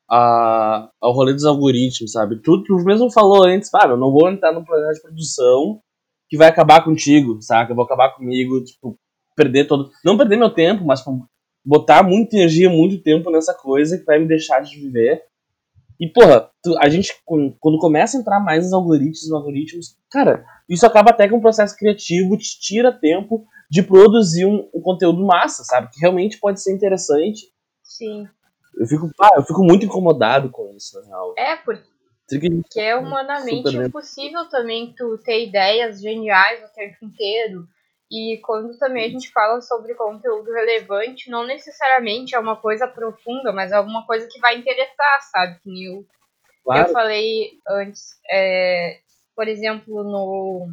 a, 0.09 0.89
ao 1.01 1.13
rolê 1.13 1.33
dos 1.33 1.45
algoritmos, 1.45 2.11
sabe? 2.11 2.39
Tudo 2.39 2.63
que 2.63 2.73
o 2.73 2.83
mesmo 2.83 3.11
falou 3.11 3.43
antes, 3.45 3.73
ah, 3.73 3.87
eu 3.87 3.97
não 3.97 4.11
vou 4.11 4.29
entrar 4.29 4.51
no 4.51 4.63
projeto 4.63 4.95
de 4.95 5.01
produção 5.01 5.81
que 6.29 6.37
vai 6.37 6.47
acabar 6.47 6.83
contigo, 6.83 7.41
saca? 7.41 7.71
Eu 7.71 7.75
vou 7.75 7.85
acabar 7.85 8.13
comigo, 8.15 8.63
tipo, 8.63 8.97
perder 9.35 9.65
todo. 9.65 9.89
Não 10.05 10.17
perder 10.17 10.37
meu 10.37 10.49
tempo, 10.49 10.85
mas 10.85 10.99
tipo, 10.99 11.25
botar 11.63 12.03
muita 12.03 12.35
energia, 12.35 12.69
muito 12.69 13.01
tempo 13.01 13.29
nessa 13.31 13.53
coisa 13.53 13.97
que 13.97 14.05
vai 14.05 14.19
me 14.19 14.27
deixar 14.27 14.61
de 14.61 14.79
viver. 14.79 15.23
E, 15.99 16.07
porra, 16.07 16.49
tu, 16.63 16.75
a 16.79 16.89
gente, 16.89 17.13
quando 17.59 17.77
começa 17.77 18.17
a 18.17 18.19
entrar 18.19 18.39
mais 18.39 18.63
nos 18.63 18.73
algoritmos, 18.73 19.23
nos 19.23 19.33
algoritmos, 19.33 19.95
cara, 20.09 20.43
isso 20.67 20.85
acaba 20.85 21.11
até 21.11 21.29
com 21.29 21.37
um 21.37 21.41
processo 21.41 21.75
criativo, 21.77 22.37
te 22.37 22.59
tira 22.59 22.91
tempo 22.91 23.45
de 23.69 23.83
produzir 23.83 24.45
um, 24.45 24.67
um 24.73 24.81
conteúdo 24.81 25.23
massa, 25.23 25.63
sabe? 25.63 25.89
Que 25.91 25.99
realmente 25.99 26.39
pode 26.39 26.61
ser 26.61 26.73
interessante. 26.73 27.53
Sim. 27.83 28.27
Eu 28.75 28.87
fico, 28.87 29.11
ah, 29.21 29.35
eu 29.35 29.43
fico 29.43 29.63
muito 29.63 29.85
incomodado 29.85 30.49
com 30.49 30.73
isso, 30.75 30.99
na 31.01 31.07
real. 31.07 31.35
É, 31.37 31.55
porque 31.57 31.91
que 32.69 32.79
é 32.79 32.95
humanamente 32.95 33.75
impossível 33.75 34.47
também 34.49 34.93
tu 34.97 35.17
ter 35.17 35.47
ideias 35.47 35.99
geniais 36.01 36.63
o 36.63 36.73
tempo 36.73 36.95
inteiro 37.03 37.67
E 38.11 38.39
quando 38.43 38.77
também 38.77 39.05
a 39.05 39.09
gente 39.09 39.31
fala 39.31 39.61
sobre 39.61 39.95
conteúdo 39.95 40.51
relevante, 40.51 41.29
não 41.29 41.47
necessariamente 41.47 42.35
é 42.35 42.39
uma 42.39 42.57
coisa 42.57 42.85
profunda, 42.85 43.53
mas 43.53 43.71
é 43.71 43.75
alguma 43.75 44.05
coisa 44.05 44.27
que 44.29 44.39
vai 44.41 44.57
interessar, 44.57 45.21
sabe? 45.31 45.59
Que 45.63 45.85
eu, 45.85 46.05
claro. 46.61 46.89
eu 46.89 46.93
falei 46.93 47.51
antes, 47.65 48.19
é, 48.29 48.99
por 49.33 49.47
exemplo, 49.47 50.03
no, 50.03 50.67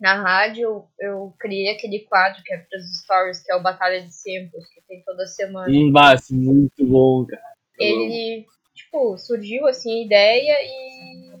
na 0.00 0.14
rádio, 0.22 0.86
eu 0.98 1.34
criei 1.38 1.74
aquele 1.74 2.00
quadro 2.00 2.42
que 2.42 2.54
é 2.54 2.56
para 2.56 2.78
os 2.78 3.02
stories, 3.02 3.42
que 3.42 3.52
é 3.52 3.56
o 3.56 3.62
Batalha 3.62 4.00
de 4.00 4.14
Samples, 4.14 4.66
que 4.74 4.80
tem 4.88 5.02
toda 5.04 5.26
semana. 5.26 5.68
Um 5.70 5.92
base 5.92 6.34
muito 6.34 6.86
bom, 6.86 7.26
cara. 7.26 7.52
Ele, 7.78 8.46
tipo, 8.74 9.18
surgiu 9.18 9.66
assim 9.66 9.92
a 9.92 10.06
ideia 10.06 10.56
e 10.62 11.32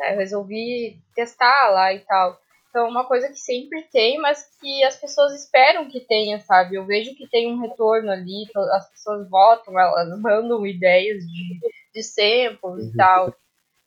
é, 0.00 0.16
resolvi 0.16 1.00
testar 1.14 1.70
lá 1.70 1.94
e 1.94 2.00
tal. 2.00 2.41
Então, 2.72 2.86
é 2.86 2.88
uma 2.88 3.04
coisa 3.04 3.28
que 3.28 3.38
sempre 3.38 3.82
tem, 3.92 4.18
mas 4.18 4.48
que 4.58 4.82
as 4.82 4.96
pessoas 4.96 5.34
esperam 5.34 5.90
que 5.90 6.00
tenha, 6.00 6.40
sabe? 6.40 6.76
Eu 6.76 6.86
vejo 6.86 7.14
que 7.14 7.28
tem 7.28 7.52
um 7.52 7.60
retorno 7.60 8.10
ali, 8.10 8.46
as 8.72 8.88
pessoas 8.90 9.28
votam, 9.28 9.78
elas 9.78 10.18
mandam 10.18 10.66
ideias 10.66 11.22
de, 11.22 11.60
de 11.94 12.02
samples 12.02 12.86
e 12.86 12.88
uhum. 12.88 12.96
tal. 12.96 13.36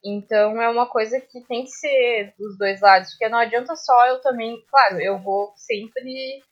Então, 0.04 0.62
é 0.62 0.70
uma 0.70 0.86
coisa 0.86 1.20
que 1.20 1.42
tem 1.48 1.63
que 1.63 1.72
ser 1.72 2.36
dos 2.38 2.56
dois 2.60 2.80
lados, 2.80 3.10
porque 3.10 3.27
não 3.27 3.39
adianta 3.39 3.75
só 3.75 4.06
eu 4.06 4.22
também. 4.22 4.63
Claro, 4.70 5.01
eu 5.01 5.18
vou 5.18 5.51
sempre. 5.56 6.44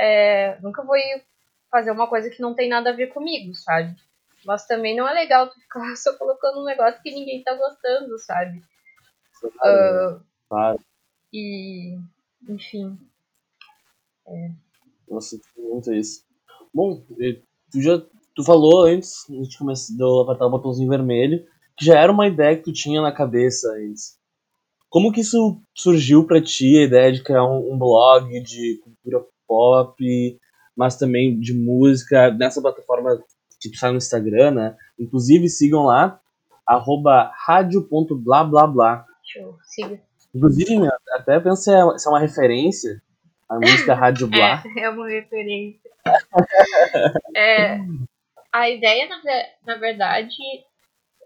É, 0.00 0.58
nunca 0.62 0.82
vou 0.82 0.96
fazer 1.70 1.90
uma 1.90 2.06
coisa 2.06 2.30
que 2.30 2.40
não 2.40 2.54
tem 2.54 2.70
nada 2.70 2.88
a 2.88 2.94
ver 2.94 3.08
comigo, 3.08 3.54
sabe? 3.54 3.94
Mas 4.46 4.66
também 4.66 4.96
não 4.96 5.06
é 5.06 5.12
legal 5.12 5.46
tu 5.50 5.60
ficar 5.60 5.84
só 5.96 6.16
colocando 6.16 6.62
um 6.62 6.64
negócio 6.64 7.02
que 7.02 7.14
ninguém 7.14 7.42
tá 7.42 7.52
gostando, 7.52 8.18
sabe? 8.18 8.62
Claro. 9.60 10.16
Uh, 10.16 10.24
claro. 10.48 10.91
E, 11.32 11.98
enfim. 12.48 12.98
É. 14.26 14.50
Nossa, 15.08 15.38
muito 15.56 15.92
isso. 15.92 16.24
Bom, 16.72 17.04
tu 17.70 17.80
já 17.80 18.02
tu 18.34 18.42
falou 18.44 18.84
antes, 18.86 19.28
a 19.30 19.34
gente 19.34 19.58
começou 19.58 20.20
a 20.20 20.24
apertar 20.24 20.46
o 20.46 20.50
botãozinho 20.50 20.88
vermelho, 20.88 21.44
que 21.76 21.84
já 21.84 21.98
era 21.98 22.12
uma 22.12 22.26
ideia 22.26 22.56
que 22.56 22.64
tu 22.64 22.72
tinha 22.72 23.00
na 23.00 23.12
cabeça 23.12 23.68
antes. 23.74 24.18
Como 24.88 25.12
que 25.12 25.20
isso 25.20 25.60
surgiu 25.74 26.26
para 26.26 26.42
ti, 26.42 26.78
a 26.78 26.84
ideia 26.84 27.12
de 27.12 27.22
criar 27.22 27.44
um, 27.44 27.72
um, 27.72 27.78
blog 27.78 28.28
de 28.42 28.78
cultura 28.84 29.24
pop, 29.46 30.38
mas 30.76 30.96
também 30.96 31.38
de 31.38 31.54
música, 31.54 32.30
nessa 32.30 32.60
plataforma 32.60 33.22
que 33.60 33.70
tu 33.70 33.78
sai 33.78 33.90
no 33.90 33.98
Instagram, 33.98 34.50
né? 34.50 34.76
Inclusive 34.98 35.48
sigam 35.48 35.84
lá, 35.84 36.20
arroba 36.66 37.30
rádio.blá 37.46 39.06
Show, 39.24 39.56
siga. 39.62 40.02
Inclusive, 40.34 40.88
até 41.10 41.38
penso 41.40 41.62
se 41.62 41.70
é, 41.70 41.98
se 41.98 42.08
é 42.08 42.10
uma 42.10 42.20
referência 42.20 43.02
à 43.48 43.56
música 43.56 43.94
Rádio 43.94 44.28
Blá. 44.28 44.62
É, 44.76 44.84
é 44.84 44.90
uma 44.90 45.08
referência. 45.08 45.90
é, 47.36 47.78
a 48.52 48.70
ideia, 48.70 49.08
na, 49.08 49.74
na 49.74 49.78
verdade, 49.78 50.34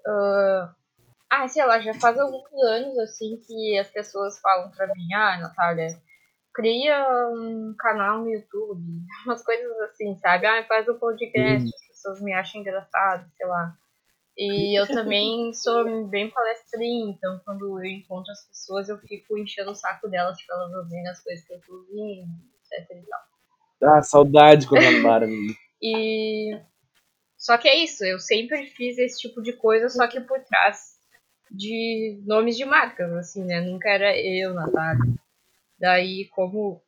uh, 0.07 0.69
ah, 1.31 1.49
sei 1.49 1.65
lá, 1.65 1.81
já 1.81 1.95
faz 1.95 2.19
alguns 2.19 2.53
anos, 2.69 2.99
assim, 2.99 3.41
que 3.47 3.79
as 3.79 3.91
pessoas 3.91 4.39
falam 4.41 4.71
pra 4.71 4.87
mim, 4.89 5.13
ah, 5.15 5.39
Natália, 5.39 5.89
cria 6.55 7.07
um 7.31 7.75
canal 7.79 8.21
no 8.21 8.31
YouTube, 8.31 8.83
umas 9.27 9.43
coisas 9.45 9.71
assim, 9.83 10.17
sabe? 10.17 10.47
Ah, 10.47 10.65
faz 10.65 10.89
um 10.89 10.99
podcast, 10.99 11.69
as 11.69 11.89
pessoas 11.89 12.21
me 12.23 12.33
acham 12.33 12.61
engraçado, 12.61 13.29
sei 13.37 13.47
lá. 13.47 13.77
E 14.39 14.79
eu 14.79 14.87
também 14.87 15.53
sou 15.55 16.07
bem 16.09 16.31
palestrinha, 16.31 17.11
então 17.11 17.41
quando 17.45 17.79
eu 17.79 17.85
encontro 17.87 18.31
as 18.31 18.47
pessoas 18.47 18.89
eu 18.89 18.99
fico 18.99 19.39
enchendo 19.39 19.71
o 19.71 19.75
saco 19.75 20.09
delas 20.09 20.37
pra 20.45 20.57
elas 20.57 20.75
ouvirem 20.75 21.09
as 21.09 21.23
coisas 21.23 21.47
que 21.47 21.55
eu 21.55 21.61
tô 21.63 21.75
ouvindo, 21.75 22.29
etc 22.71 22.91
e 22.91 23.03
tal. 23.07 23.21
Ah, 23.95 24.03
saudade 24.03 24.67
quando 24.67 24.85
andaram. 24.85 25.29
e 25.81 26.61
só 27.37 27.57
que 27.57 27.69
é 27.69 27.77
isso, 27.77 28.05
eu 28.05 28.19
sempre 28.19 28.67
fiz 28.67 28.99
esse 28.99 29.21
tipo 29.21 29.43
de 29.43 29.53
coisa, 29.53 29.89
só 29.89 30.07
que 30.07 30.21
por 30.21 30.43
trás 30.45 30.97
de 31.51 32.21
nomes 32.27 32.57
de 32.57 32.65
marcas, 32.65 33.13
assim, 33.13 33.45
né? 33.45 33.61
Nunca 33.61 33.89
era 33.89 34.19
eu, 34.19 34.53
Natália. 34.53 35.15
Daí, 35.79 36.27
como 36.31 36.83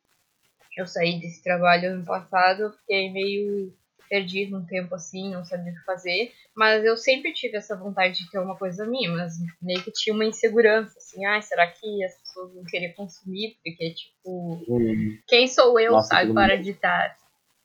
eu 0.75 0.85
saí 0.85 1.19
desse 1.19 1.43
trabalho 1.43 1.91
ano 1.91 2.05
passado, 2.05 2.63
eu 2.63 2.71
fiquei 2.73 3.11
meio 3.11 3.73
perdido 4.09 4.57
um 4.57 4.65
tempo 4.65 4.95
assim, 4.95 5.31
não 5.31 5.45
sabia 5.45 5.71
o 5.71 5.75
que 5.75 5.85
fazer. 5.85 6.33
Mas 6.55 6.83
eu 6.83 6.97
sempre 6.97 7.31
tive 7.31 7.57
essa 7.57 7.75
vontade 7.75 8.17
de 8.17 8.29
ter 8.29 8.39
uma 8.39 8.57
coisa 8.57 8.85
minha, 8.85 9.11
mas 9.11 9.35
meio 9.61 9.81
que 9.83 9.91
tinha 9.91 10.13
uma 10.13 10.25
insegurança, 10.25 10.97
assim, 10.97 11.23
ah, 11.25 11.39
será 11.41 11.67
que 11.67 12.03
as 12.03 12.17
pessoas 12.17 12.53
vão 12.53 12.63
querer 12.65 12.93
consumir? 12.93 13.57
Porque, 13.63 13.93
tipo, 13.93 14.65
hum. 14.67 15.17
quem 15.27 15.47
sou 15.47 15.79
eu, 15.79 15.93
Nossa, 15.93 16.15
sabe, 16.15 16.33
para 16.33 16.55
editar? 16.55 17.15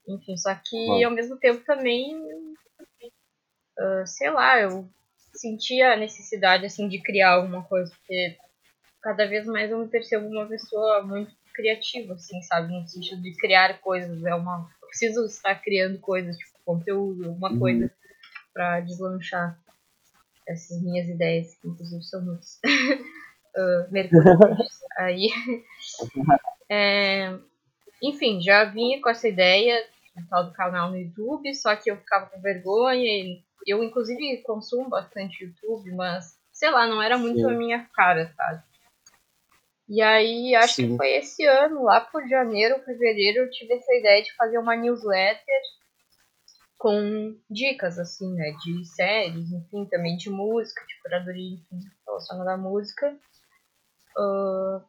Enfim, 0.07 0.37
só 0.37 0.55
que 0.55 1.03
ao 1.03 1.11
mesmo 1.11 1.39
tempo 1.39 1.65
também, 1.65 2.15
uh, 2.15 4.07
sei 4.07 4.31
lá, 4.31 4.61
eu 4.61 4.87
sentia 5.33 5.95
a 5.95 5.97
necessidade, 5.97 6.67
assim, 6.67 6.89
de 6.89 7.03
criar 7.03 7.33
alguma 7.33 7.65
coisa, 7.65 7.91
porque 7.97 8.37
cada 9.03 9.27
vez 9.27 9.47
mais 9.47 9.71
eu 9.71 9.79
me 9.79 9.89
percebo 9.89 10.27
uma 10.27 10.47
pessoa 10.47 11.03
muito 11.03 11.35
criativa, 11.55 12.15
assim, 12.15 12.43
sabe? 12.43 12.73
No 12.73 12.87
sentido 12.87 13.23
de 13.23 13.35
criar 13.37 13.81
coisas. 13.81 14.25
É 14.25 14.35
uma. 14.35 14.69
Eu 14.83 14.89
preciso 14.89 15.25
estar 15.25 15.55
criando 15.57 15.99
coisas, 15.99 16.37
tipo, 16.37 16.53
conteúdo, 16.65 17.31
uma 17.33 17.51
uhum. 17.51 17.59
coisa 17.59 17.91
para 18.53 18.81
deslanchar 18.81 19.59
essas 20.47 20.83
minhas 20.83 21.09
ideias, 21.09 21.55
que 21.57 21.69
inclusive 21.69 22.03
são 22.03 22.23
muitas. 22.23 22.61
uh, 23.57 23.89
Aí. 24.99 25.29
É, 26.69 27.37
enfim, 28.03 28.41
já 28.41 28.65
vinha 28.65 29.01
com 29.01 29.09
essa 29.09 29.29
ideia 29.29 29.85
do 30.17 30.27
tal 30.29 30.45
do 30.45 30.53
canal 30.53 30.91
no 30.91 30.99
YouTube, 30.99 31.55
só 31.55 31.75
que 31.75 31.91
eu 31.91 31.97
ficava 31.97 32.27
com 32.27 32.41
vergonha. 32.41 33.05
E 33.05 33.43
eu, 33.67 33.83
inclusive, 33.83 34.43
consumo 34.43 34.89
bastante 34.89 35.45
YouTube, 35.45 35.91
mas 35.93 36.39
sei 36.53 36.71
lá, 36.71 36.87
não 36.87 37.03
era 37.03 37.19
muito 37.19 37.41
Sim. 37.41 37.47
a 37.47 37.51
minha 37.51 37.89
cara, 37.93 38.33
sabe? 38.37 38.63
E 39.89 40.01
aí, 40.01 40.55
acho 40.55 40.75
Sim. 40.75 40.93
que 40.93 40.97
foi 40.97 41.13
esse 41.17 41.45
ano, 41.45 41.83
lá 41.83 42.01
por 42.01 42.27
janeiro, 42.27 42.83
fevereiro, 42.85 43.41
eu 43.41 43.51
tive 43.51 43.75
essa 43.75 43.95
ideia 43.95 44.23
de 44.23 44.35
fazer 44.35 44.59
uma 44.59 44.75
newsletter 44.75 45.61
com 46.79 47.37
dicas, 47.51 47.99
assim, 47.99 48.33
né, 48.35 48.53
de 48.63 48.85
séries, 48.87 49.51
enfim, 49.53 49.87
também 49.87 50.17
de 50.17 50.31
música, 50.31 50.85
de 50.87 51.01
curadoria, 51.03 51.55
enfim, 51.55 51.81
relacionada 52.07 52.53
à 52.53 52.57
música. 52.57 53.17
Uh, 54.17 54.83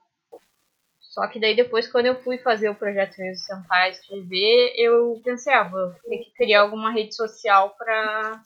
só 0.99 1.27
que 1.27 1.39
daí 1.39 1.55
depois, 1.55 1.89
quando 1.89 2.07
eu 2.07 2.21
fui 2.21 2.37
fazer 2.37 2.69
o 2.69 2.75
projeto 2.75 3.17
Meus 3.17 3.45
Senpai 3.45 3.91
escrever, 3.91 4.73
eu 4.75 5.21
pensei, 5.23 5.53
ah, 5.53 5.63
vou 5.63 5.93
ter 6.03 6.17
que 6.17 6.33
criar 6.33 6.61
alguma 6.61 6.91
rede 6.91 7.15
social 7.15 7.73
pra, 7.77 8.43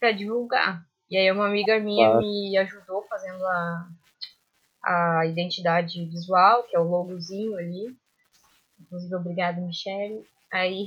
pra 0.00 0.10
divulgar. 0.10 0.84
E 1.08 1.16
aí 1.16 1.30
uma 1.30 1.46
amiga 1.46 1.78
minha 1.78 2.18
me 2.18 2.58
ajudou 2.58 3.06
fazendo 3.08 3.46
a, 3.46 3.88
a 4.82 5.26
identidade 5.26 6.04
visual, 6.06 6.64
que 6.64 6.76
é 6.76 6.80
o 6.80 6.88
logozinho 6.88 7.56
ali. 7.56 7.96
Inclusive, 8.80 9.14
obrigada, 9.14 9.60
Michelle. 9.60 10.24
Aí. 10.52 10.86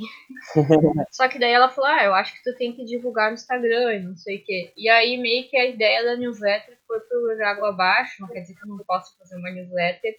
Só 1.11 1.27
que 1.27 1.37
daí 1.37 1.51
ela 1.51 1.69
falou: 1.69 1.89
Ah, 1.89 2.03
eu 2.03 2.13
acho 2.13 2.33
que 2.33 2.43
tu 2.43 2.57
tem 2.57 2.73
que 2.73 2.83
divulgar 2.83 3.29
no 3.29 3.35
Instagram 3.35 3.93
e 3.93 3.99
não 3.99 4.15
sei 4.15 4.37
o 4.37 4.43
quê. 4.43 4.73
E 4.75 4.89
aí, 4.89 5.17
meio 5.17 5.47
que 5.49 5.57
a 5.57 5.67
ideia 5.67 6.03
da 6.03 6.15
newsletter 6.15 6.77
foi 6.87 6.99
pro 7.01 7.45
água 7.45 7.69
abaixo. 7.69 8.21
Não 8.21 8.27
quer 8.27 8.41
dizer 8.41 8.55
que 8.55 8.63
eu 8.63 8.69
não 8.69 8.79
posso 8.79 9.15
fazer 9.17 9.35
uma 9.37 9.51
newsletter, 9.51 10.15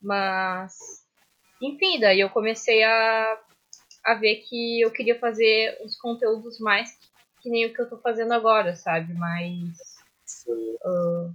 mas. 0.00 0.74
Enfim, 1.60 1.98
daí 1.98 2.20
eu 2.20 2.30
comecei 2.30 2.82
a, 2.84 3.38
a 4.04 4.14
ver 4.14 4.36
que 4.48 4.80
eu 4.80 4.90
queria 4.90 5.18
fazer 5.18 5.78
uns 5.82 5.96
conteúdos 5.96 6.58
mais 6.60 6.96
que 7.40 7.50
nem 7.50 7.66
o 7.66 7.74
que 7.74 7.80
eu 7.80 7.88
tô 7.88 7.98
fazendo 7.98 8.32
agora, 8.32 8.74
sabe? 8.74 9.12
Mais. 9.12 9.76
Uh, 10.46 11.34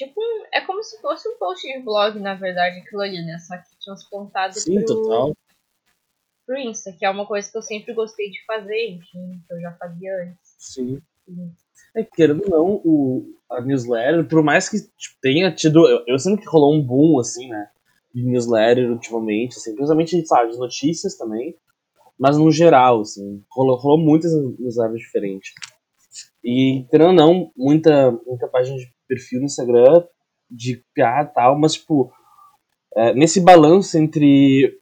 Tipo, 0.00 0.18
é 0.50 0.62
como 0.62 0.82
se 0.82 0.98
fosse 0.98 1.28
um 1.28 1.36
post 1.36 1.70
de 1.70 1.78
blog, 1.82 2.18
na 2.20 2.34
verdade, 2.34 2.78
aquilo 2.78 3.02
ali, 3.02 3.22
né? 3.22 3.36
Só 3.36 3.54
que 3.58 3.84
transplantado 3.84 4.58
Sim, 4.58 4.76
pro, 4.76 4.86
total. 4.86 5.36
pro 6.46 6.56
Insta, 6.56 6.90
que 6.90 7.04
é 7.04 7.10
uma 7.10 7.26
coisa 7.26 7.52
que 7.52 7.58
eu 7.58 7.60
sempre 7.60 7.92
gostei 7.92 8.30
de 8.30 8.42
fazer, 8.46 8.92
enfim, 8.92 9.42
que 9.46 9.52
eu 9.52 9.60
já 9.60 9.72
fazia 9.74 10.22
antes. 10.22 10.54
Sim. 10.56 11.02
Sim. 11.26 11.52
É, 11.94 12.02
querendo 12.02 12.42
ou 12.44 12.48
não, 12.48 12.80
o, 12.82 13.38
a 13.50 13.60
newsletter, 13.60 14.26
por 14.26 14.42
mais 14.42 14.70
que 14.70 14.78
tipo, 14.96 15.20
tenha 15.20 15.54
tido. 15.54 15.86
Eu, 15.86 16.02
eu 16.06 16.18
sinto 16.18 16.40
que 16.40 16.48
rolou 16.48 16.74
um 16.74 16.82
boom, 16.82 17.20
assim, 17.20 17.48
né? 17.48 17.68
De 18.14 18.24
newsletter 18.24 18.90
ultimamente, 18.90 19.58
assim, 19.58 19.74
principalmente, 19.74 20.26
sabe, 20.26 20.52
de 20.52 20.58
notícias 20.58 21.14
também. 21.14 21.54
Mas 22.18 22.38
no 22.38 22.50
geral, 22.50 23.02
assim, 23.02 23.44
rolou, 23.50 23.76
rolou 23.76 23.98
muitas 23.98 24.32
newsletters 24.58 25.02
diferentes. 25.02 25.52
E, 26.42 26.86
querendo 26.90 27.08
ou 27.08 27.12
não, 27.12 27.52
muita, 27.54 28.10
muita 28.26 28.48
página 28.48 28.78
de 28.78 28.90
perfil 29.10 29.40
no 29.40 29.46
Instagram 29.46 30.04
de 30.48 30.84
piada 30.94 31.28
e 31.28 31.34
tal, 31.34 31.58
mas, 31.58 31.74
tipo, 31.74 32.12
é, 32.96 33.12
nesse 33.14 33.40
balanço 33.40 33.98
entre 33.98 34.78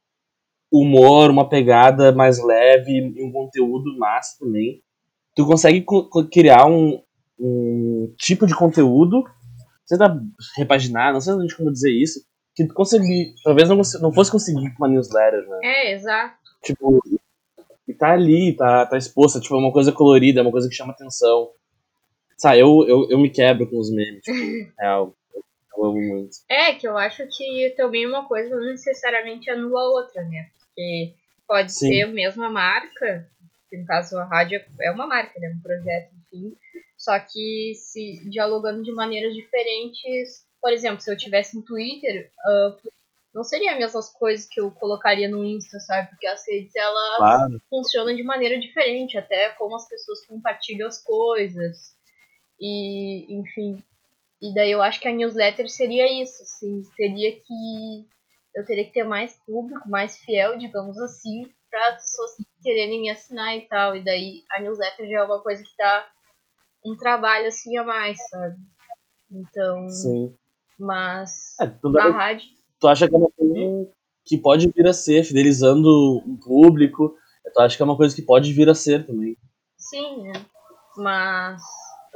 humor, 0.71 1.31
uma 1.31 1.49
pegada 1.49 2.13
mais 2.13 2.43
leve 2.43 2.93
e 2.93 3.25
um 3.25 3.33
conteúdo 3.33 3.97
massa 3.99 4.37
também, 4.39 4.83
tu 5.35 5.47
consegue 5.47 5.85
criar 6.31 6.67
um, 6.67 7.03
um 7.39 8.15
tipo 8.19 8.47
de 8.47 8.55
conteúdo, 8.55 9.23
não 9.23 9.87
sei 9.87 9.97
se 9.99 10.61
repaginar, 10.61 11.13
não 11.13 11.21
sei 11.21 11.35
como 11.57 11.73
dizer 11.73 11.93
isso, 11.93 12.21
que 12.55 12.67
tu 12.67 12.75
conseguir. 12.75 13.35
Talvez 13.43 13.69
não, 13.69 13.81
não 14.01 14.13
fosse 14.13 14.31
conseguir 14.31 14.71
com 14.75 14.85
uma 14.85 14.89
newsletter, 14.89 15.49
né? 15.49 15.59
É, 15.63 15.93
exato. 15.93 16.35
Tipo, 16.63 17.01
e 17.87 17.95
tá 17.95 18.13
ali, 18.13 18.55
tá, 18.55 18.85
tá 18.85 18.99
exposta, 18.99 19.41
tipo, 19.41 19.55
é 19.55 19.59
uma 19.59 19.73
coisa 19.73 19.93
colorida, 19.93 20.41
é 20.41 20.43
uma 20.43 20.51
coisa 20.51 20.69
que 20.69 20.75
chama 20.75 20.93
atenção. 20.93 21.49
Sabe, 22.39 22.61
eu, 22.61 22.87
eu, 22.87 23.11
eu 23.11 23.19
me 23.19 23.29
quebro 23.29 23.69
com 23.69 23.79
os 23.79 23.91
memes, 23.91 24.23
tipo, 24.23 24.73
real. 24.79 25.15
Eu 25.77 25.85
amo 25.85 26.01
muito. 26.01 26.37
É, 26.49 26.75
que 26.75 26.87
eu 26.87 26.97
acho 26.97 27.27
que 27.27 27.75
também 27.77 28.07
uma 28.07 28.27
coisa 28.27 28.55
não 28.55 28.67
necessariamente 28.67 29.51
anula 29.51 29.81
a 29.81 29.91
outra, 29.91 30.23
né? 30.23 30.49
Porque 30.59 31.15
pode 31.47 31.73
Sim. 31.73 31.89
ser 31.89 32.03
a 32.03 32.09
mesma 32.09 32.49
marca, 32.49 33.29
no 33.73 33.87
caso 33.87 34.17
a 34.19 34.25
rádio 34.25 34.61
é 34.81 34.91
uma 34.91 35.07
marca, 35.07 35.39
né? 35.41 35.53
Um 35.57 35.61
projeto, 35.61 36.11
enfim. 36.15 36.57
Só 36.97 37.19
que 37.19 37.73
se 37.75 38.29
dialogando 38.29 38.83
de 38.83 38.93
maneiras 38.93 39.35
diferentes, 39.35 40.45
por 40.61 40.73
exemplo, 40.73 41.01
se 41.01 41.11
eu 41.11 41.17
tivesse 41.17 41.57
no 41.57 41.63
Twitter, 41.63 42.31
uh, 42.47 42.91
não 43.35 43.45
seria 43.45 43.73
as 43.73 43.79
mesmas 43.79 44.09
coisas 44.11 44.47
que 44.47 44.61
eu 44.61 44.71
colocaria 44.71 45.29
no 45.29 45.45
Insta, 45.45 45.79
sabe? 45.81 46.09
Porque 46.11 46.27
as 46.27 46.47
redes 46.47 46.75
elas 46.75 47.17
claro. 47.17 47.63
funcionam 47.71 48.15
de 48.15 48.23
maneira 48.23 48.59
diferente, 48.59 49.17
até 49.17 49.51
como 49.51 49.77
as 49.77 49.89
pessoas 49.89 50.25
compartilham 50.27 50.89
as 50.89 51.03
coisas. 51.03 51.98
E, 52.61 53.27
enfim. 53.35 53.83
E 54.41 54.55
daí 54.55 54.71
eu 54.71 54.83
acho 54.83 55.01
que 55.01 55.09
a 55.09 55.13
newsletter 55.13 55.69
seria 55.69 56.23
isso, 56.23 56.43
assim, 56.43 56.85
seria 56.97 57.33
que 57.33 58.07
eu 58.55 58.65
teria 58.65 58.85
que 58.85 58.93
ter 58.93 59.05
mais 59.05 59.39
público, 59.47 59.89
mais 59.89 60.17
fiel, 60.19 60.57
digamos 60.59 60.99
assim, 60.99 61.49
para 61.71 61.89
as 61.91 62.03
pessoas 62.03 62.31
quererem 62.63 63.01
me 63.01 63.11
assinar 63.11 63.57
e 63.57 63.63
tal. 63.63 63.97
E 63.97 64.05
daí 64.05 64.45
a 64.51 64.61
newsletter 64.61 65.09
já 65.09 65.21
é 65.21 65.25
uma 65.25 65.41
coisa 65.41 65.63
que 65.63 65.77
dá 65.77 66.07
um 66.85 66.97
trabalho 66.97 67.47
assim 67.47 67.77
a 67.77 67.85
mais, 67.85 68.17
sabe? 68.29 68.57
Então. 69.31 69.89
Sim. 69.89 70.35
Mas 70.79 71.57
é, 71.61 71.67
tu, 71.67 71.91
na 71.91 72.11
rádio. 72.11 72.47
Tu 72.81 72.87
acha 72.89 73.09
que 73.09 73.15
é 73.15 73.19
uma 73.19 73.31
coisa 73.31 73.91
que 74.25 74.39
pode 74.39 74.69
vir 74.71 74.87
a 74.87 74.93
ser, 74.93 75.25
fidelizando 75.25 76.23
um 76.25 76.37
público. 76.37 77.17
Tu 77.53 77.61
acha 77.61 77.77
que 77.77 77.83
é 77.83 77.85
uma 77.85 77.97
coisa 77.97 78.15
que 78.15 78.23
pode 78.23 78.53
vir 78.53 78.69
a 78.69 78.75
ser 78.75 79.07
também. 79.07 79.37
Sim, 79.77 80.23
né? 80.23 80.33
Mas. 80.97 81.61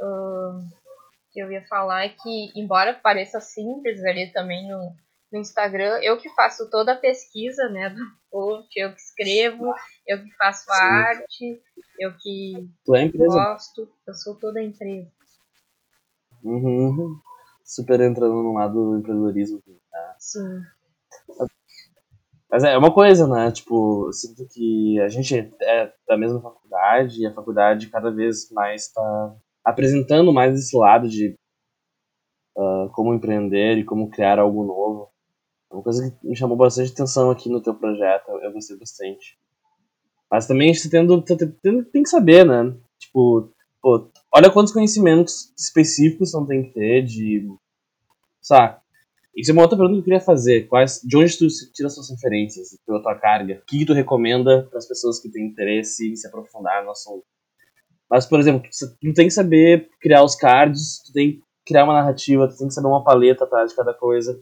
Uh, 0.03 0.83
que 1.31 1.39
eu 1.39 1.51
ia 1.51 1.65
falar 1.67 2.05
é 2.05 2.09
que, 2.09 2.51
embora 2.55 2.93
pareça 2.93 3.39
simples 3.39 4.03
ali 4.03 4.31
também 4.31 4.69
no, 4.69 4.95
no 5.31 5.39
Instagram, 5.39 5.99
eu 6.03 6.17
que 6.17 6.29
faço 6.29 6.69
toda 6.69 6.93
a 6.93 6.97
pesquisa, 6.97 7.67
né, 7.69 7.89
do 7.89 8.01
post, 8.29 8.79
eu 8.79 8.93
que 8.93 9.01
escrevo, 9.01 9.73
eu 10.07 10.23
que 10.23 10.31
faço 10.37 10.71
a 10.71 10.75
arte, 10.75 11.61
eu 11.99 12.13
que 12.19 12.69
é 12.93 13.07
gosto, 13.09 13.89
eu 14.07 14.13
sou 14.13 14.35
toda 14.35 14.59
a 14.59 14.63
empresa. 14.63 15.11
Uhum. 16.43 17.19
Super 17.63 18.01
entrando 18.01 18.43
no 18.43 18.53
lado 18.53 18.73
do 18.73 18.99
empreendedorismo. 18.99 19.61
Tá? 19.89 20.15
Sim. 20.19 20.61
Mas 22.51 22.63
é 22.63 22.77
uma 22.77 22.93
coisa, 22.93 23.25
né? 23.27 23.51
Tipo, 23.51 24.09
eu 24.09 24.13
sinto 24.13 24.45
que 24.47 24.99
a 24.99 25.07
gente 25.07 25.35
é 25.61 25.91
da 26.07 26.17
mesma 26.17 26.41
faculdade 26.41 27.21
e 27.21 27.25
a 27.25 27.33
faculdade 27.33 27.89
cada 27.89 28.11
vez 28.11 28.51
mais 28.51 28.87
está 28.87 29.35
apresentando 29.63 30.33
mais 30.33 30.57
esse 30.57 30.75
lado 30.75 31.07
de 31.07 31.35
uh, 32.57 32.89
como 32.91 33.13
empreender 33.13 33.77
e 33.77 33.85
como 33.85 34.09
criar 34.09 34.39
algo 34.39 34.63
novo. 34.63 35.09
É 35.71 35.75
uma 35.75 35.83
coisa 35.83 36.11
que 36.11 36.27
me 36.27 36.35
chamou 36.35 36.57
bastante 36.57 36.91
atenção 36.91 37.31
aqui 37.31 37.49
no 37.49 37.61
teu 37.61 37.73
projeto, 37.73 38.29
eu 38.29 38.51
gostei 38.51 38.77
bastante. 38.77 39.37
Mas 40.29 40.47
também 40.47 40.71
a 40.71 40.73
gente 40.73 40.89
tá 40.89 40.99
tá 41.35 41.45
tem 41.91 42.03
que 42.03 42.09
saber, 42.09 42.45
né? 42.45 42.75
Tipo, 42.97 43.51
pô, 43.81 44.09
olha 44.33 44.51
quantos 44.51 44.73
conhecimentos 44.73 45.53
específicos 45.57 46.33
não 46.33 46.45
tem 46.45 46.63
que 46.63 46.73
ter 46.73 47.03
de. 47.03 47.47
Sabe? 48.41 48.81
Isso 49.35 49.49
é 49.49 49.53
uma 49.53 49.63
outra 49.63 49.77
pergunta 49.77 49.95
que 49.95 50.01
eu 50.01 50.03
queria 50.03 50.19
fazer. 50.19 50.67
Quais, 50.67 51.01
de 51.03 51.17
onde 51.17 51.37
tu 51.37 51.47
tira 51.73 51.89
suas 51.89 52.09
referências, 52.09 52.77
pela 52.85 53.01
tua 53.01 53.15
carga? 53.15 53.55
O 53.55 53.65
que, 53.65 53.85
tu 53.85 53.93
recomenda 53.93 54.67
para 54.69 54.77
as 54.77 54.87
pessoas 54.87 55.19
que 55.19 55.29
têm 55.29 55.47
interesse 55.47 56.11
em 56.11 56.15
se 56.15 56.27
aprofundar 56.27 56.83
no 56.83 56.91
assunto? 56.91 57.25
Mas, 58.13 58.27
por 58.27 58.39
exemplo, 58.39 58.61
tu 59.01 59.13
tem 59.15 59.25
que 59.25 59.33
saber 59.33 59.89
criar 59.99 60.23
os 60.23 60.35
cards, 60.35 61.01
tu 61.03 61.11
tem 61.11 61.31
que 61.31 61.41
criar 61.65 61.83
uma 61.83 61.93
narrativa, 61.93 62.47
tu 62.47 62.55
tem 62.55 62.67
que 62.67 62.73
saber 62.75 62.85
uma 62.85 63.03
paleta 63.03 63.43
atrás 63.43 63.71
de 63.71 63.75
cada 63.75 63.91
coisa, 63.91 64.39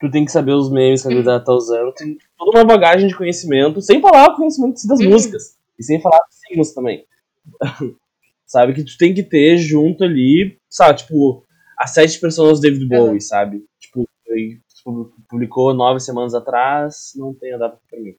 tu 0.00 0.10
tem 0.10 0.24
que 0.24 0.32
saber 0.32 0.52
os 0.52 0.72
memes 0.72 1.02
que 1.02 1.08
a 1.08 1.10
galera 1.14 1.44
tá 1.44 1.52
usando, 1.52 1.92
tem 1.92 2.16
toda 2.38 2.56
uma 2.56 2.64
bagagem 2.64 3.08
de 3.08 3.14
conhecimento, 3.14 3.82
sem 3.82 4.00
falar 4.00 4.30
o 4.30 4.36
conhecimento 4.36 4.80
das 4.86 5.00
uhum. 5.00 5.10
músicas, 5.10 5.58
e 5.78 5.84
sem 5.84 6.00
falar 6.00 6.16
dos 6.20 6.38
signos 6.38 6.72
também. 6.72 7.04
sabe? 8.46 8.72
Que 8.72 8.84
tu 8.84 8.96
tem 8.96 9.12
que 9.12 9.22
ter 9.22 9.58
junto 9.58 10.02
ali, 10.02 10.58
sabe? 10.70 11.00
Tipo, 11.00 11.44
as 11.76 11.90
sete 11.90 12.18
pessoas 12.18 12.58
do 12.58 12.62
David 12.62 12.88
Bowie, 12.88 13.12
uhum. 13.12 13.20
sabe? 13.20 13.66
Tipo, 13.78 14.08
tipo, 14.74 15.12
publicou 15.28 15.74
nove 15.74 16.00
semanas 16.00 16.32
atrás, 16.32 17.12
não 17.16 17.34
tem 17.34 17.52
a 17.52 17.58
data 17.58 17.78
pra 17.90 18.00
mim. 18.00 18.14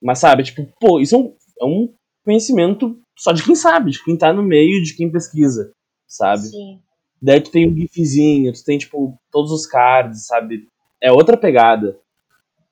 Mas 0.00 0.18
sabe, 0.18 0.44
tipo, 0.44 0.66
pô, 0.80 0.98
isso 0.98 1.14
é 1.14 1.18
um, 1.18 1.36
é 1.60 1.64
um 1.66 1.94
conhecimento 2.24 2.98
só 3.16 3.32
de 3.32 3.44
quem 3.44 3.54
sabe, 3.54 3.90
de 3.92 4.02
quem 4.02 4.16
tá 4.16 4.32
no 4.32 4.42
meio, 4.42 4.82
de 4.82 4.94
quem 4.96 5.10
pesquisa, 5.10 5.72
sabe? 6.06 6.42
Sim. 6.42 6.80
Daí 7.22 7.40
tu 7.40 7.50
tem 7.50 7.68
um 7.70 7.76
gifzinho, 7.76 8.52
tu 8.52 8.64
tem, 8.64 8.76
tipo, 8.76 9.18
todos 9.30 9.50
os 9.50 9.66
cards, 9.66 10.26
sabe? 10.26 10.68
É 11.00 11.10
outra 11.12 11.36
pegada. 11.36 11.98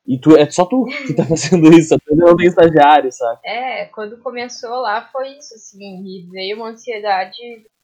E 0.07 0.19
tu, 0.19 0.37
é 0.37 0.51
só 0.51 0.65
tu 0.65 0.85
que 1.07 1.15
tá 1.15 1.25
fazendo 1.27 1.73
isso, 1.73 1.97
tu 2.05 2.17
não 2.17 2.37
tem 2.37 2.49
estagiário, 2.49 3.11
sabe? 3.13 3.41
É, 3.45 3.87
quando 3.87 4.19
começou 4.19 4.81
lá 4.81 5.09
foi 5.13 5.39
isso, 5.39 5.55
assim, 5.55 6.05
e 6.05 6.27
veio 6.31 6.57
uma 6.57 6.71
ansiedade 6.71 7.39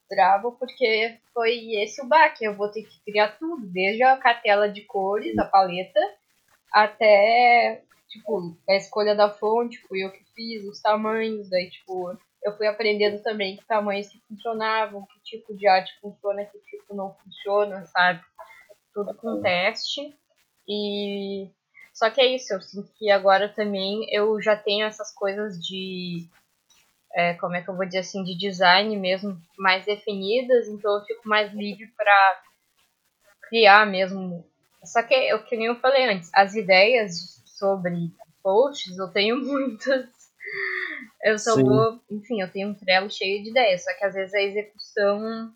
brava 0.09 0.51
porque 0.51 1.17
foi 1.33 1.75
esse 1.75 2.01
o 2.01 2.07
baque, 2.07 2.43
eu 2.43 2.55
vou 2.55 2.69
ter 2.69 2.83
que 2.83 2.99
criar 3.05 3.37
tudo, 3.37 3.65
desde 3.67 4.03
a 4.03 4.17
cartela 4.17 4.67
de 4.67 4.81
cores, 4.81 5.37
a 5.37 5.45
paleta, 5.45 5.99
até, 6.73 7.83
tipo, 8.09 8.57
a 8.67 8.75
escolha 8.75 9.15
da 9.15 9.29
fonte, 9.29 9.79
fui 9.87 10.03
eu 10.03 10.11
que 10.11 10.23
fiz, 10.35 10.65
os 10.65 10.81
tamanhos, 10.81 11.49
daí, 11.49 11.69
tipo, 11.69 12.17
eu 12.43 12.55
fui 12.57 12.67
aprendendo 12.67 13.21
também 13.21 13.57
que 13.57 13.65
tamanhos 13.65 14.07
que 14.07 14.19
funcionavam, 14.27 15.05
que 15.05 15.19
tipo 15.23 15.55
de 15.55 15.67
arte 15.67 15.93
funciona, 16.01 16.45
que 16.45 16.57
tipo 16.59 16.95
não 16.95 17.13
funciona, 17.15 17.85
sabe? 17.85 18.21
Tudo 18.93 19.13
com 19.15 19.41
teste. 19.41 20.15
E 20.67 21.49
só 21.93 22.09
que 22.09 22.21
é 22.21 22.27
isso, 22.27 22.53
eu 22.53 22.61
sinto 22.61 22.91
que 22.97 23.11
agora 23.11 23.49
também 23.49 24.05
eu 24.09 24.41
já 24.41 24.55
tenho 24.55 24.85
essas 24.85 25.13
coisas 25.13 25.59
de 25.59 26.27
é, 27.13 27.33
como 27.35 27.55
é 27.55 27.61
que 27.61 27.69
eu 27.69 27.75
vou 27.75 27.85
dizer 27.85 27.99
assim, 27.99 28.23
de 28.23 28.37
design 28.37 28.95
mesmo 28.95 29.37
mais 29.57 29.85
definidas, 29.85 30.67
então 30.67 30.95
eu 30.95 31.05
fico 31.05 31.27
mais 31.27 31.51
livre 31.53 31.87
para 31.97 32.41
criar 33.49 33.85
mesmo. 33.85 34.45
Só 34.83 35.03
que 35.03 35.13
é 35.13 35.35
o 35.35 35.43
que 35.43 35.57
nem 35.57 35.65
eu 35.67 35.75
falei 35.75 36.05
antes, 36.05 36.29
as 36.33 36.55
ideias 36.55 37.38
sobre 37.59 38.11
posts 38.41 38.97
eu 38.97 39.09
tenho 39.09 39.37
muitas 39.43 40.07
eu 41.23 41.37
só 41.37 41.55
Sim. 41.55 41.63
vou, 41.63 41.99
enfim, 42.09 42.41
eu 42.41 42.49
tenho 42.49 42.69
um 42.69 42.73
trelo 42.73 43.09
cheio 43.09 43.43
de 43.43 43.49
ideias, 43.49 43.83
só 43.83 43.93
que 43.93 44.05
às 44.05 44.13
vezes 44.13 44.33
a 44.33 44.41
execução 44.41 45.53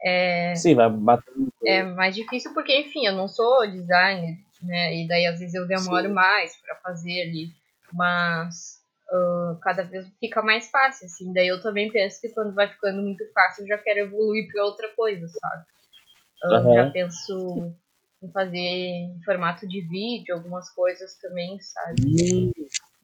é, 0.00 0.54
Sim, 0.54 0.74
vai 0.74 0.90
batendo. 0.90 1.52
É 1.64 1.82
mais 1.82 2.14
difícil 2.14 2.52
porque, 2.54 2.80
enfim, 2.80 3.06
eu 3.06 3.12
não 3.12 3.28
sou 3.28 3.66
designer, 3.66 4.36
né? 4.62 4.96
E 4.96 5.08
daí 5.08 5.26
às 5.26 5.40
vezes 5.40 5.54
eu 5.54 5.66
demoro 5.66 6.08
Sim. 6.08 6.14
mais 6.14 6.56
para 6.56 6.76
fazer 6.76 7.22
ali, 7.22 7.50
mas 7.92 8.80
uh, 9.10 9.58
cada 9.60 9.82
vez 9.82 10.06
fica 10.20 10.40
mais 10.42 10.70
fácil, 10.70 11.06
assim. 11.06 11.32
Daí 11.32 11.48
eu 11.48 11.60
também 11.60 11.90
penso 11.90 12.20
que 12.20 12.28
quando 12.28 12.54
vai 12.54 12.68
ficando 12.68 13.02
muito 13.02 13.24
fácil, 13.32 13.64
eu 13.64 13.68
já 13.68 13.78
quero 13.78 14.00
evoluir 14.00 14.50
para 14.52 14.64
outra 14.64 14.88
coisa, 14.94 15.26
sabe? 15.28 15.64
Eu 16.44 16.50
uhum. 16.50 16.74
já 16.74 16.90
penso 16.90 17.74
em 18.22 18.30
fazer 18.30 18.58
em 18.58 19.20
formato 19.24 19.66
de 19.66 19.80
vídeo, 19.80 20.34
algumas 20.34 20.70
coisas 20.70 21.14
também, 21.16 21.58
sabe? 21.60 22.02
Uhum. 22.02 22.52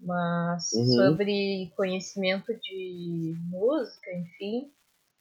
Mas 0.00 0.72
uhum. 0.72 0.86
sobre 0.86 1.72
conhecimento 1.76 2.52
de 2.54 3.34
música, 3.48 4.10
enfim, 4.12 4.70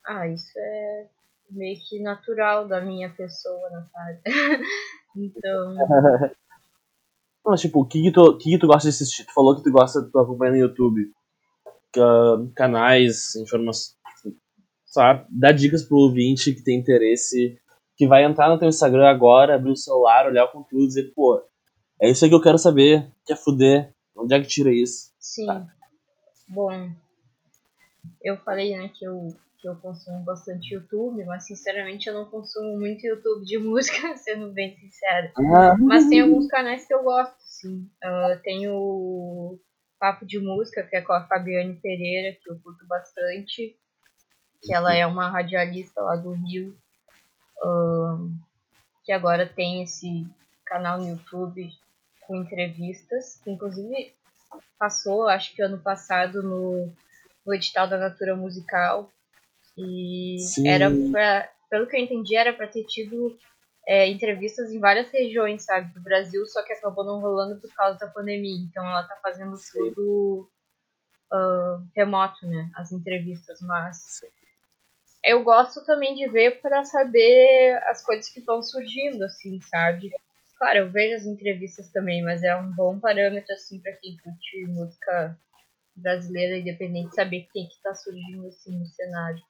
ah, 0.06 0.28
isso 0.28 0.52
é 0.58 1.08
meio 1.50 1.80
que 1.88 2.00
natural 2.02 2.68
da 2.68 2.82
minha 2.82 3.10
pessoa, 3.10 3.70
na 3.70 3.86
sabe? 3.88 4.22
então. 5.16 5.76
Mas, 7.46 7.60
tipo, 7.60 7.82
o 7.82 7.86
que, 7.86 8.02
que, 8.02 8.12
tu, 8.12 8.38
que, 8.38 8.52
que 8.52 8.58
tu 8.58 8.68
gosta 8.68 8.90
de 8.90 8.96
assistir? 8.96 9.26
Tu 9.26 9.34
falou 9.34 9.56
que 9.56 9.64
tu 9.64 9.72
gosta, 9.72 10.02
tu 10.02 10.18
acompanha 10.18 10.54
no 10.54 10.58
YouTube. 10.60 11.12
Uh, 11.98 12.50
canais, 12.56 13.36
informações. 13.36 13.98
Sabe? 14.86 15.26
Dá 15.30 15.52
dicas 15.52 15.84
pro 15.84 15.98
ouvinte 15.98 16.54
que 16.54 16.64
tem 16.64 16.80
interesse, 16.80 17.60
que 17.96 18.08
vai 18.08 18.24
entrar 18.24 18.50
no 18.50 18.58
teu 18.58 18.68
Instagram 18.68 19.10
agora, 19.10 19.56
abrir 19.56 19.72
o 19.72 19.76
celular, 19.76 20.28
olhar 20.28 20.46
o 20.46 20.52
conteúdo 20.52 20.84
e 20.84 20.88
dizer, 20.88 21.12
pô, 21.16 21.42
é 22.02 22.10
isso 22.10 22.24
aí 22.24 22.30
que 22.30 22.36
eu 22.36 22.42
quero 22.42 22.58
saber, 22.58 23.12
quer 23.26 23.38
fuder, 23.38 23.94
Onde 24.16 24.36
é 24.36 24.42
que 24.42 24.48
tira 24.48 24.72
isso? 24.72 25.12
Sim. 25.20 25.46
Tá. 25.48 25.68
Bom, 26.48 26.92
eu 28.22 28.38
falei, 28.38 28.78
né, 28.78 28.90
que 28.94 29.06
eu, 29.06 29.30
que 29.58 29.68
eu 29.68 29.76
consumo 29.78 30.24
bastante 30.24 30.74
YouTube, 30.74 31.24
mas 31.26 31.46
sinceramente 31.46 32.08
eu 32.08 32.14
não 32.14 32.26
consumo 32.26 32.78
muito 32.78 33.06
YouTube 33.06 33.46
de 33.46 33.58
música, 33.60 34.16
sendo 34.18 34.52
bem 34.52 34.78
sincera. 34.78 35.32
Ah. 35.36 35.76
Mas 35.80 36.08
tem 36.08 36.22
alguns 36.22 36.48
canais 36.48 36.86
que 36.86 36.94
eu 36.94 37.04
gosto, 37.04 37.36
sim. 37.40 37.90
Uh, 38.04 38.40
tem 38.44 38.68
o 38.70 39.60
Papo 40.00 40.26
de 40.26 40.40
Música, 40.40 40.84
que 40.84 40.96
é 40.96 41.02
com 41.02 41.14
a 41.14 41.26
Fabiane 41.28 41.80
Pereira, 41.82 42.38
que 42.42 42.50
eu 42.50 42.60
curto 42.60 42.86
bastante. 42.88 43.76
Que 44.62 44.74
ela 44.74 44.96
é 44.96 45.06
uma 45.06 45.30
radialista 45.30 46.02
lá 46.02 46.16
do 46.16 46.32
Rio. 46.32 46.78
Uh, 47.64 48.32
que 49.04 49.12
agora 49.12 49.48
tem 49.48 49.84
esse 49.84 50.28
canal 50.66 51.00
no 51.00 51.10
YouTube 51.10 51.70
com 52.28 52.38
entrevistas, 52.38 53.40
que 53.44 53.52
inclusive 53.52 54.14
passou, 54.78 55.28
acho 55.28 55.54
que 55.56 55.62
ano 55.62 55.80
passado, 55.80 56.42
no, 56.42 56.92
no 57.46 57.54
edital 57.54 57.88
da 57.88 57.98
Natura 57.98 58.36
Musical. 58.36 59.10
E 59.78 60.38
Sim. 60.40 60.68
era 60.68 60.90
pra, 61.12 61.50
pelo 61.70 61.88
que 61.88 61.96
eu 61.96 62.02
entendi, 62.02 62.36
era 62.36 62.54
para 62.54 62.68
ter 62.68 62.84
tido 62.84 63.38
é, 63.88 64.08
entrevistas 64.08 64.72
em 64.72 64.80
várias 64.80 65.10
regiões, 65.10 65.64
sabe, 65.64 65.94
do 65.94 66.02
Brasil, 66.02 66.46
só 66.46 66.64
que 66.64 66.74
acabou 66.74 67.04
não 67.04 67.20
rolando 67.20 67.60
por 67.60 67.74
causa 67.74 67.98
da 67.98 68.08
pandemia. 68.08 68.62
Então 68.62 68.86
ela 68.88 69.04
tá 69.04 69.18
fazendo 69.22 69.56
Sim. 69.58 69.72
tudo 69.94 70.50
uh, 71.32 71.88
remoto, 71.96 72.46
né? 72.48 72.70
As 72.76 72.92
entrevistas, 72.92 73.60
mas 73.62 73.98
Sim. 73.98 74.28
Eu 75.24 75.44
gosto 75.44 75.84
também 75.86 76.14
de 76.16 76.28
ver 76.30 76.62
para 76.62 76.84
saber 76.84 77.82
as 77.88 78.04
coisas 78.04 78.30
que 78.30 78.40
estão 78.40 78.62
surgindo, 78.62 79.24
assim, 79.24 79.60
sabe? 79.62 80.12
Claro, 80.58 80.80
eu 80.80 80.92
vejo 80.92 81.16
as 81.16 81.26
entrevistas 81.26 81.90
também, 81.92 82.22
mas 82.24 82.44
é 82.44 82.56
um 82.56 82.72
bom 82.72 83.00
parâmetro, 83.00 83.54
assim, 83.54 83.80
para 83.80 83.94
quem 83.94 84.18
curte 84.18 84.66
música 84.68 85.40
brasileira 85.96 86.58
independente, 86.58 87.16
saber 87.16 87.48
quem 87.54 87.68
que 87.68 87.82
tá 87.82 87.94
surgindo, 87.96 88.48
assim, 88.48 88.78
no 88.78 88.86
cenário. 88.86 89.42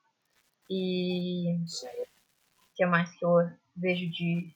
E 0.69 1.55
o 1.55 2.75
que 2.75 2.85
mais 2.85 3.11
que 3.17 3.25
eu 3.25 3.49
vejo 3.75 4.09
de, 4.11 4.53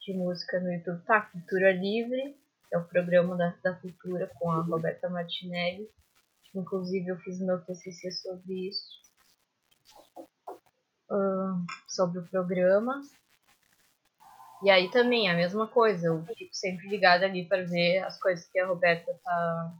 de 0.00 0.14
música 0.14 0.58
no 0.60 0.72
YouTube? 0.72 1.04
Tá, 1.04 1.20
Cultura 1.20 1.72
Livre, 1.72 2.36
é 2.72 2.78
o 2.78 2.84
programa 2.84 3.36
da, 3.36 3.54
da 3.62 3.74
cultura 3.74 4.30
com 4.38 4.50
a 4.50 4.62
Roberta 4.62 5.08
Martinelli. 5.08 5.88
Inclusive 6.54 7.08
eu 7.08 7.18
fiz 7.18 7.40
meu 7.40 7.60
TCC 7.60 8.10
sobre 8.10 8.68
isso. 8.68 9.05
Uh, 11.10 11.64
sobre 11.86 12.18
o 12.18 12.26
programa. 12.26 13.00
E 14.62 14.70
aí 14.70 14.90
também 14.90 15.30
a 15.30 15.34
mesma 15.34 15.66
coisa, 15.66 16.08
eu 16.08 16.24
fico 16.36 16.52
sempre 16.52 16.88
ligada 16.88 17.26
ali 17.26 17.44
para 17.44 17.62
ver 17.62 17.98
as 17.98 18.18
coisas 18.18 18.46
que 18.48 18.58
a 18.58 18.66
Roberta 18.66 19.12
tá, 19.22 19.74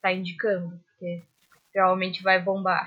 tá 0.00 0.12
indicando, 0.12 0.80
porque 0.86 1.22
realmente 1.74 2.22
vai 2.22 2.40
bombar. 2.40 2.86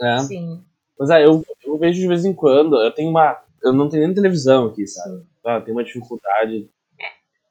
É. 0.00 0.18
Sim. 0.24 0.64
Mas 0.98 1.10
é, 1.10 1.24
eu, 1.24 1.44
eu 1.64 1.78
vejo 1.78 2.00
de 2.00 2.08
vez 2.08 2.24
em 2.24 2.32
quando, 2.32 2.80
eu 2.80 2.90
tenho 2.92 3.10
uma. 3.10 3.42
Eu 3.62 3.72
não 3.72 3.88
tenho 3.88 4.04
nem 4.04 4.14
televisão 4.14 4.66
aqui, 4.66 4.86
sabe? 4.86 5.26
Ah, 5.44 5.56
eu 5.56 5.64
tenho 5.64 5.76
uma 5.76 5.84
dificuldade 5.84 6.68
é. 7.00 7.04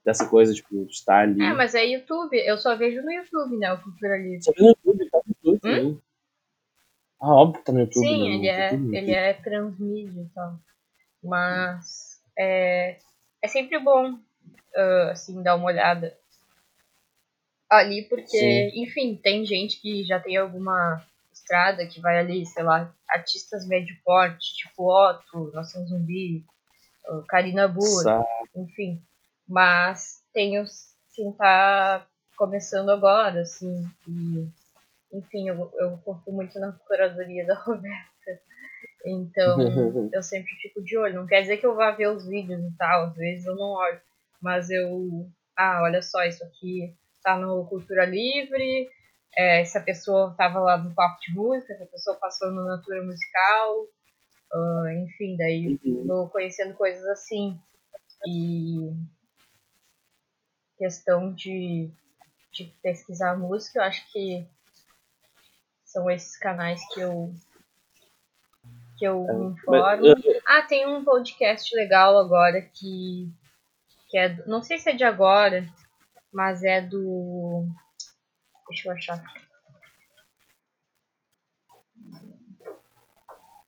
dessa 0.06 0.28
coisa, 0.28 0.54
tipo, 0.54 0.86
de 0.86 0.92
estar 0.92 1.24
ali. 1.24 1.42
É, 1.42 1.54
mas 1.54 1.76
é 1.76 1.86
YouTube, 1.86 2.38
eu 2.38 2.58
só 2.58 2.76
vejo 2.76 3.02
no 3.02 3.12
YouTube, 3.12 3.58
né? 3.58 3.74
O 3.74 3.82
Cultura 3.82 4.18
Livre. 4.18 4.42
Você 4.42 4.52
vê 4.54 4.62
no 4.62 4.70
YouTube, 4.70 5.10
tá 5.10 5.20
no 5.26 5.54
YouTube 5.54 5.86
hum? 5.86 6.02
Ah, 7.22 7.36
óbvio 7.36 7.60
que 7.60 7.66
tá 7.66 7.72
no 7.72 7.82
YouTube. 7.82 8.08
Sim, 8.08 8.30
né? 8.30 8.36
ele, 8.36 8.48
é, 8.48 8.74
ele 8.74 9.12
é 9.14 9.34
transmídia 9.34 10.22
e 10.22 10.30
tal. 10.34 10.60
Mas 11.24 12.20
é, 12.38 12.98
é 13.42 13.48
sempre 13.48 13.78
bom, 13.80 14.14
uh, 14.14 15.10
assim, 15.12 15.42
dar 15.44 15.56
uma 15.56 15.68
olhada 15.68 16.18
ali, 17.70 18.04
porque, 18.04 18.38
Sim. 18.38 18.84
enfim, 18.84 19.16
tem 19.16 19.46
gente 19.46 19.80
que 19.80 20.04
já 20.04 20.20
tem 20.20 20.36
alguma 20.36 21.06
estrada 21.32 21.86
que 21.86 22.02
vai 22.02 22.18
ali, 22.18 22.46
sei 22.46 22.64
lá, 22.64 22.94
artistas 23.08 23.68
médio 23.68 23.96
porte, 24.04 24.56
tipo 24.56 24.92
Otto, 24.92 25.52
Nação 25.54 25.86
Zumbi, 25.88 26.44
Karina 27.28 27.68
Burr, 27.68 28.26
enfim. 28.56 29.02
Mas 29.48 30.24
tem 30.34 30.60
os 30.60 30.92
quem 31.14 31.32
tá 31.34 32.06
começando 32.38 32.90
agora, 32.90 33.42
assim, 33.42 33.86
e, 34.08 34.48
enfim, 35.14 35.50
eu, 35.50 35.72
eu 35.78 35.98
confio 36.00 36.34
muito 36.34 36.60
na 36.60 36.72
curadoria 36.72 37.46
da 37.46 37.56
Roberta. 37.62 38.42
Então, 39.06 39.58
eu 40.14 40.24
sempre 40.24 40.52
fico 40.62 40.84
de 40.84 40.98
olho. 40.98 41.16
Não 41.16 41.28
quer 41.28 41.42
dizer 41.42 41.58
que 41.58 41.66
eu 41.66 41.76
vá 41.76 41.92
ver 41.92 42.08
os 42.08 42.28
vídeos 42.28 42.62
e 42.64 42.78
tal, 42.78 43.06
às 43.06 43.16
vezes 43.16 43.46
eu 43.46 43.56
não 43.56 43.72
olho. 43.72 44.02
Mas 44.42 44.70
eu. 44.70 45.30
Ah, 45.56 45.82
olha 45.84 46.02
só, 46.02 46.24
isso 46.24 46.44
aqui 46.44 46.96
tá 47.24 47.38
no 47.38 47.66
Cultura 47.68 48.06
Livre. 48.06 48.90
É, 49.38 49.62
essa 49.62 49.80
pessoa 49.80 50.34
tava 50.38 50.60
lá 50.60 50.78
no 50.78 50.94
papo 50.94 51.20
de 51.22 51.34
música, 51.34 51.74
essa 51.74 51.86
pessoa 51.86 52.18
passou 52.18 52.52
no 52.52 52.66
Natura 52.66 53.04
Musical. 53.04 53.84
Uh, 54.54 54.90
enfim, 55.04 55.38
daí 55.38 55.80
uhum. 55.86 56.06
vou 56.06 56.30
conhecendo 56.30 56.74
coisas 56.74 57.06
assim. 57.06 57.58
E 58.28 58.92
questão 60.78 61.34
de, 61.34 61.92
de 62.52 62.66
pesquisar 62.82 63.38
música, 63.38 63.80
eu 63.80 63.84
acho 63.84 64.12
que 64.12 64.48
são 65.92 66.10
esses 66.10 66.38
canais 66.38 66.82
que 66.94 67.02
eu 67.02 67.34
que 68.98 69.06
eu 69.06 69.24
me 69.24 69.46
informo. 69.48 70.06
Ah, 70.48 70.62
tem 70.62 70.88
um 70.88 71.04
podcast 71.04 71.76
legal 71.76 72.18
agora 72.18 72.62
que, 72.62 73.30
que 74.08 74.18
é. 74.18 74.38
Não 74.46 74.62
sei 74.62 74.78
se 74.78 74.92
é 74.92 74.96
de 74.96 75.04
agora, 75.04 75.68
mas 76.32 76.64
é 76.64 76.82
do. 76.82 77.66
Deixa 78.70 78.88
eu 78.88 78.94
achar. 78.94 79.24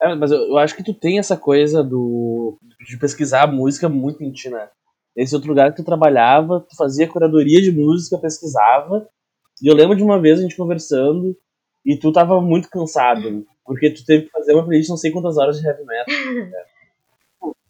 É, 0.02 0.14
mas 0.16 0.32
eu, 0.32 0.40
eu, 0.40 0.58
acho 0.58 0.76
que 0.76 0.84
tu 0.84 0.94
tem 0.94 1.18
essa 1.18 1.36
coisa 1.36 1.84
do 1.84 2.60
de 2.86 2.98
pesquisar 2.98 3.48
música 3.48 3.90
muito 3.90 4.24
em 4.24 4.32
ti, 4.32 4.50
né? 4.50 4.70
Esse 5.16 5.34
outro 5.34 5.50
lugar 5.50 5.72
que 5.72 5.78
tu 5.78 5.86
trabalhava, 5.86 6.60
tu 6.60 6.76
fazia 6.76 7.08
curadoria 7.08 7.62
de 7.62 7.72
música, 7.72 8.18
pesquisava. 8.18 9.10
E 9.62 9.68
eu 9.68 9.76
lembro 9.76 9.96
de 9.96 10.04
uma 10.04 10.20
vez 10.20 10.40
a 10.40 10.42
gente 10.44 10.58
conversando 10.58 11.36
e 11.86 11.98
tu 11.98 12.12
tava 12.12 12.41
muito 12.41 12.69
cansado. 12.69 13.46
Porque 13.65 13.89
tu 13.89 14.06
teve 14.06 14.26
que 14.26 14.32
fazer 14.32 14.54
uma 14.54 14.65
playlist 14.65 14.89
não 14.89 14.98
sei 14.98 15.12
quantas 15.12 15.38
horas 15.38 15.60
de 15.60 15.65
heavy 15.67 15.86
metal. 15.86 16.06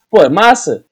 Pô, 0.10 0.22
é 0.22 0.30
massa. 0.30 0.86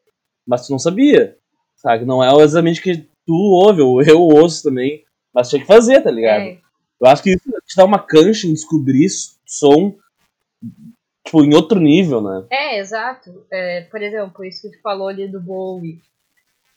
Mas 0.46 0.68
tu 0.68 0.72
não 0.72 0.80
sabia. 0.80 1.38
Sabe? 1.76 2.06
Não 2.06 2.24
é 2.24 2.32
exatamente 2.44 2.82
que 2.82 3.08
tu 3.26 3.34
ouve, 3.34 3.82
ou 3.82 4.02
eu 4.04 4.22
ouço 4.22 4.64
também. 4.64 5.04
Mas 5.34 5.50
tinha 5.50 5.62
que 5.62 5.68
fazer, 5.68 6.02
tá 6.02 6.12
ligado? 6.12 6.42
É. 6.42 6.60
Eu 7.00 7.08
acho 7.08 7.24
que 7.24 7.32
isso 7.32 7.50
te 7.66 7.76
dá 7.76 7.86
uma 7.86 8.00
cancha 8.00 8.48
em 8.48 8.54
descobrir 8.54 9.08
som 9.46 9.96
tipo, 11.26 11.44
em 11.44 11.56
outro 11.56 11.80
nível, 11.80 12.22
né? 12.22 12.46
É, 12.50 12.80
exato. 12.80 13.46
É, 13.52 13.82
por 13.90 14.02
exemplo, 14.02 14.46
isso 14.46 14.62
que 14.62 14.78
tu 14.78 14.82
falou 14.82 15.08
ali 15.08 15.28
do 15.28 15.40
Bowie. 15.40 16.00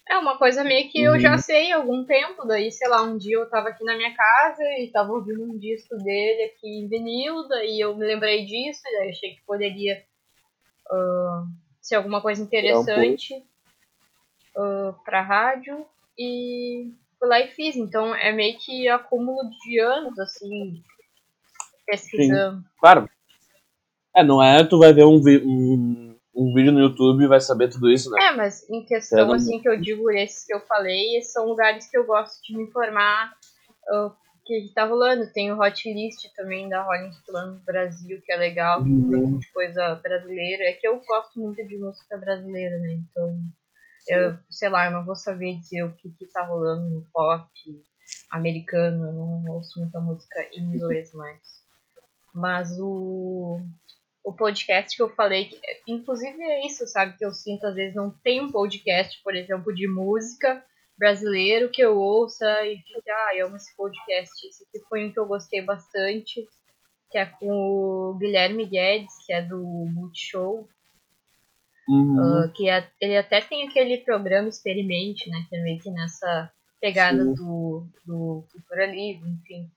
É 0.06 0.18
uma 0.18 0.36
coisa 0.36 0.62
meio 0.62 0.90
que 0.90 1.02
eu 1.02 1.18
já 1.18 1.32
uhum. 1.32 1.38
sei 1.38 1.72
há 1.72 1.76
algum 1.76 2.04
tempo, 2.04 2.46
daí, 2.46 2.70
sei 2.70 2.88
lá, 2.88 3.02
um 3.02 3.16
dia 3.16 3.36
eu 3.36 3.48
tava 3.48 3.70
aqui 3.70 3.82
na 3.84 3.96
minha 3.96 4.14
casa 4.14 4.62
e 4.78 4.90
tava 4.92 5.12
ouvindo 5.12 5.42
um 5.42 5.58
disco 5.58 5.96
dele 5.96 6.42
aqui 6.44 6.68
em 6.68 6.88
vinil, 6.88 7.48
daí 7.48 7.80
eu 7.80 7.96
me 7.96 8.06
lembrei 8.06 8.44
disso, 8.44 8.82
e 8.84 8.98
daí 8.98 9.10
achei 9.10 9.34
que 9.34 9.42
poderia 9.46 10.04
uh, 10.92 11.48
ser 11.80 11.94
alguma 11.94 12.20
coisa 12.20 12.42
interessante 12.42 13.34
uh, 14.56 14.94
pra 15.04 15.22
rádio, 15.22 15.86
e 16.18 16.92
fui 17.18 17.28
lá 17.28 17.40
e 17.40 17.48
fiz. 17.48 17.74
Então 17.74 18.14
é 18.14 18.30
meio 18.30 18.58
que 18.58 18.86
acúmulo 18.88 19.48
de 19.64 19.80
anos, 19.80 20.18
assim, 20.18 20.82
pesquisando. 21.86 22.58
Sim, 22.58 22.66
claro. 22.78 23.08
É, 24.14 24.22
não 24.22 24.42
é 24.42 24.62
tu 24.62 24.78
vai 24.78 24.92
ver 24.92 25.04
um, 25.04 25.16
um 25.16 26.13
um 26.34 26.52
vídeo 26.52 26.72
no 26.72 26.80
YouTube 26.80 27.26
vai 27.26 27.40
saber 27.40 27.68
tudo 27.68 27.90
isso, 27.90 28.10
né? 28.10 28.26
É, 28.26 28.32
mas 28.32 28.68
em 28.68 28.84
questão, 28.84 29.32
é, 29.32 29.36
assim, 29.36 29.60
que 29.60 29.68
eu 29.68 29.80
digo, 29.80 30.10
esses 30.10 30.44
que 30.44 30.54
eu 30.54 30.60
falei, 30.60 31.22
são 31.22 31.46
lugares 31.46 31.88
que 31.88 31.96
eu 31.96 32.04
gosto 32.04 32.42
de 32.42 32.56
me 32.56 32.64
informar 32.64 33.32
o 33.88 34.10
que 34.44 34.72
tá 34.74 34.84
rolando. 34.84 35.32
Tem 35.32 35.52
o 35.52 35.60
Hot 35.60 35.92
List 35.92 36.26
também 36.34 36.68
da 36.68 36.82
Rolling 36.82 37.12
Stone 37.12 37.60
Brasil, 37.64 38.20
que 38.24 38.32
é 38.32 38.36
legal, 38.36 38.82
uhum. 38.82 39.38
de 39.38 39.52
coisa 39.52 39.94
brasileira. 39.96 40.64
É 40.64 40.72
que 40.72 40.86
eu 40.86 41.00
gosto 41.06 41.40
muito 41.40 41.66
de 41.66 41.76
música 41.76 42.16
brasileira, 42.18 42.78
né? 42.78 42.92
Então, 42.92 43.38
eu, 44.08 44.36
sei 44.50 44.68
lá, 44.68 44.86
eu 44.86 44.92
não 44.92 45.04
vou 45.04 45.16
saber 45.16 45.56
dizer 45.56 45.84
o 45.84 45.92
que, 45.92 46.10
que 46.10 46.26
tá 46.26 46.44
rolando 46.44 46.90
no 46.90 47.06
pop 47.12 47.48
americano, 48.30 49.06
eu 49.06 49.12
não 49.12 49.52
ouço 49.52 49.80
muita 49.80 50.00
música 50.00 50.40
em 50.52 50.62
inglês 50.62 51.12
mais. 51.14 51.40
Mas 52.34 52.78
o 52.78 53.60
o 54.24 54.32
podcast 54.32 54.96
que 54.96 55.02
eu 55.02 55.10
falei, 55.10 55.44
que, 55.44 55.60
inclusive 55.86 56.42
é 56.42 56.66
isso, 56.66 56.86
sabe? 56.86 57.16
Que 57.18 57.26
eu 57.26 57.30
sinto, 57.30 57.66
às 57.66 57.74
vezes, 57.74 57.94
não 57.94 58.10
tem 58.10 58.40
um 58.40 58.50
podcast, 58.50 59.22
por 59.22 59.34
exemplo, 59.34 59.72
de 59.74 59.86
música 59.86 60.64
brasileiro 60.96 61.70
que 61.70 61.82
eu 61.82 61.98
ouça 61.98 62.46
e 62.66 62.78
fique, 62.78 63.10
ah, 63.10 63.36
eu 63.36 63.48
amo 63.48 63.56
esse 63.56 63.76
podcast. 63.76 64.46
Esse 64.46 64.64
aqui 64.64 64.80
foi 64.88 65.04
um 65.04 65.12
que 65.12 65.20
eu 65.20 65.26
gostei 65.26 65.60
bastante, 65.60 66.48
que 67.10 67.18
é 67.18 67.26
com 67.26 67.50
o 67.50 68.16
Guilherme 68.18 68.64
Guedes, 68.64 69.14
que 69.26 69.32
é 69.32 69.42
do 69.42 69.58
Multishow. 69.58 70.66
Uhum. 71.86 72.46
Uh, 72.46 72.52
que 72.54 72.70
é, 72.70 72.88
ele 72.98 73.18
até 73.18 73.42
tem 73.42 73.68
aquele 73.68 73.98
programa 73.98 74.48
Experimente, 74.48 75.28
né? 75.28 75.44
Que 75.50 75.56
é 75.56 75.62
meio 75.62 75.78
que 75.80 75.90
nessa 75.90 76.50
pegada 76.80 77.24
do, 77.26 77.86
do 78.06 78.46
Cultura 78.50 78.86
Livre, 78.86 79.28
enfim. 79.28 79.70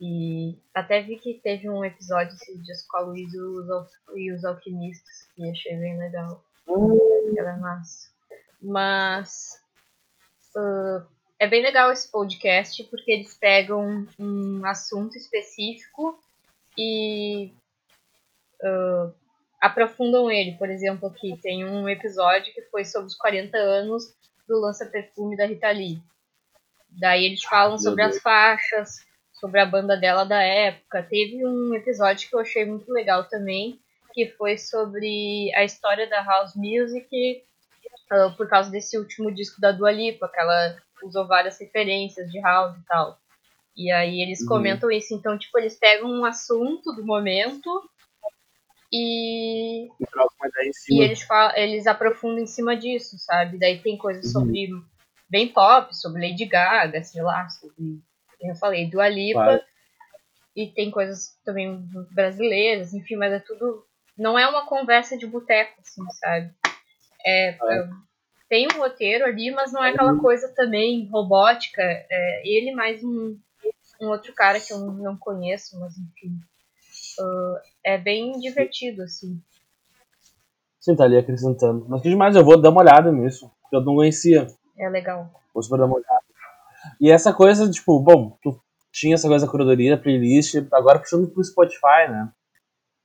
E 0.00 0.58
até 0.74 1.02
vi 1.02 1.16
que 1.16 1.34
teve 1.34 1.68
um 1.68 1.84
episódio 1.84 2.34
esses 2.34 2.62
dias 2.64 2.86
com 2.86 2.96
a 2.96 3.00
Luiz 3.00 3.32
e 3.32 4.32
os 4.32 4.44
Alquimistas, 4.44 5.28
que 5.34 5.48
achei 5.48 5.76
bem 5.76 5.98
legal. 5.98 6.44
Uhum. 6.66 7.34
Ela 7.36 7.50
é 7.50 7.56
massa. 7.56 8.10
Mas 8.60 9.60
uh, 10.56 11.06
é 11.38 11.46
bem 11.46 11.62
legal 11.62 11.92
esse 11.92 12.10
podcast 12.10 12.82
porque 12.84 13.12
eles 13.12 13.36
pegam 13.36 14.06
um 14.18 14.64
assunto 14.64 15.16
específico 15.16 16.18
e 16.76 17.52
uh, 18.62 19.14
aprofundam 19.60 20.30
ele. 20.30 20.56
Por 20.56 20.68
exemplo, 20.70 21.08
aqui 21.08 21.38
tem 21.40 21.64
um 21.64 21.88
episódio 21.88 22.52
que 22.52 22.62
foi 22.62 22.84
sobre 22.84 23.08
os 23.08 23.16
40 23.16 23.56
anos 23.56 24.14
do 24.48 24.60
lança-perfume 24.60 25.36
da 25.36 25.46
Rita 25.46 25.70
Lee. 25.70 26.02
Daí 26.90 27.24
eles 27.24 27.42
falam 27.42 27.78
sobre 27.78 28.02
as 28.02 28.18
faixas, 28.20 29.04
sobre 29.34 29.60
a 29.60 29.66
banda 29.66 29.96
dela 29.96 30.24
da 30.24 30.40
época. 30.42 31.02
Teve 31.02 31.44
um 31.46 31.74
episódio 31.74 32.28
que 32.28 32.34
eu 32.34 32.40
achei 32.40 32.64
muito 32.64 32.90
legal 32.92 33.24
também, 33.24 33.78
que 34.12 34.28
foi 34.30 34.56
sobre 34.56 35.52
a 35.54 35.64
história 35.64 36.08
da 36.08 36.22
house 36.22 36.54
music 36.54 37.42
uh, 38.12 38.34
por 38.36 38.48
causa 38.48 38.70
desse 38.70 38.96
último 38.96 39.32
disco 39.32 39.60
da 39.60 39.72
Dua 39.72 39.90
Lipa, 39.90 40.28
que 40.28 40.40
ela 40.40 40.76
usou 41.02 41.26
várias 41.26 41.58
referências 41.58 42.30
de 42.30 42.40
house 42.40 42.76
e 42.78 42.84
tal. 42.86 43.18
E 43.76 43.90
aí 43.90 44.22
eles 44.22 44.40
uhum. 44.42 44.46
comentam 44.46 44.90
isso, 44.90 45.14
então 45.14 45.36
tipo, 45.36 45.58
eles 45.58 45.76
pegam 45.76 46.08
um 46.08 46.24
assunto 46.24 46.92
do 46.92 47.04
momento 47.04 47.82
e, 48.92 49.88
e 50.88 51.02
eles, 51.02 51.22
falam, 51.22 51.56
eles 51.56 51.84
aprofundam 51.88 52.44
em 52.44 52.46
cima 52.46 52.76
disso, 52.76 53.16
sabe? 53.18 53.58
Daí 53.58 53.80
tem 53.80 53.98
coisas 53.98 54.26
uhum. 54.26 54.30
sobre 54.30 54.68
bem 55.28 55.48
pop, 55.48 55.94
sobre 55.96 56.28
Lady 56.28 56.44
Gaga, 56.44 57.02
sei 57.02 57.20
lá, 57.20 57.48
sobre, 57.48 58.00
eu 58.48 58.56
falei, 58.56 58.88
Dua 58.88 59.08
Lipa. 59.08 59.44
Vai. 59.44 59.60
E 60.56 60.68
tem 60.68 60.90
coisas 60.90 61.36
também 61.44 61.84
brasileiras, 62.12 62.94
enfim, 62.94 63.16
mas 63.16 63.32
é 63.32 63.40
tudo. 63.40 63.84
Não 64.16 64.38
é 64.38 64.48
uma 64.48 64.66
conversa 64.66 65.16
de 65.18 65.26
boteco, 65.26 65.80
assim, 65.80 66.02
sabe? 66.12 66.54
É, 67.26 67.48
é. 67.48 67.88
Tem 68.48 68.68
um 68.68 68.78
roteiro 68.78 69.24
ali, 69.24 69.50
mas 69.50 69.72
não 69.72 69.82
é 69.82 69.90
aquela 69.90 70.12
uhum. 70.12 70.20
coisa 70.20 70.48
também 70.54 71.08
robótica. 71.08 71.82
É, 71.82 72.42
ele 72.44 72.72
mais 72.72 73.02
um, 73.02 73.36
um 74.00 74.08
outro 74.08 74.32
cara 74.32 74.60
que 74.60 74.72
eu 74.72 74.78
não 74.78 75.16
conheço, 75.16 75.78
mas 75.80 75.96
enfim. 75.98 76.38
Uh, 77.18 77.58
é 77.82 77.98
bem 77.98 78.38
divertido, 78.38 79.02
assim. 79.02 79.40
Sim, 80.80 80.94
tá 80.94 81.04
ali 81.04 81.16
acrescentando. 81.16 81.86
Mas 81.88 82.02
que 82.02 82.10
demais, 82.10 82.36
eu 82.36 82.44
vou 82.44 82.60
dar 82.60 82.70
uma 82.70 82.82
olhada 82.82 83.10
nisso, 83.10 83.50
porque 83.62 83.74
eu 83.74 83.80
não 83.80 83.94
conhecia. 83.96 84.46
É 84.78 84.88
legal. 84.88 85.30
Vou 85.52 85.62
super 85.62 85.78
dar 85.78 85.86
uma 85.86 85.96
olhada. 85.96 86.23
E 87.00 87.10
essa 87.10 87.32
coisa, 87.32 87.70
tipo, 87.70 88.00
bom, 88.00 88.36
tu 88.42 88.60
tinha 88.92 89.14
essa 89.14 89.28
coisa 89.28 89.46
da 89.46 89.50
curadoria, 89.50 90.00
playlist, 90.00 90.54
agora 90.72 90.98
puxando 90.98 91.30
pro 91.30 91.44
Spotify, 91.44 92.08
né? 92.08 92.32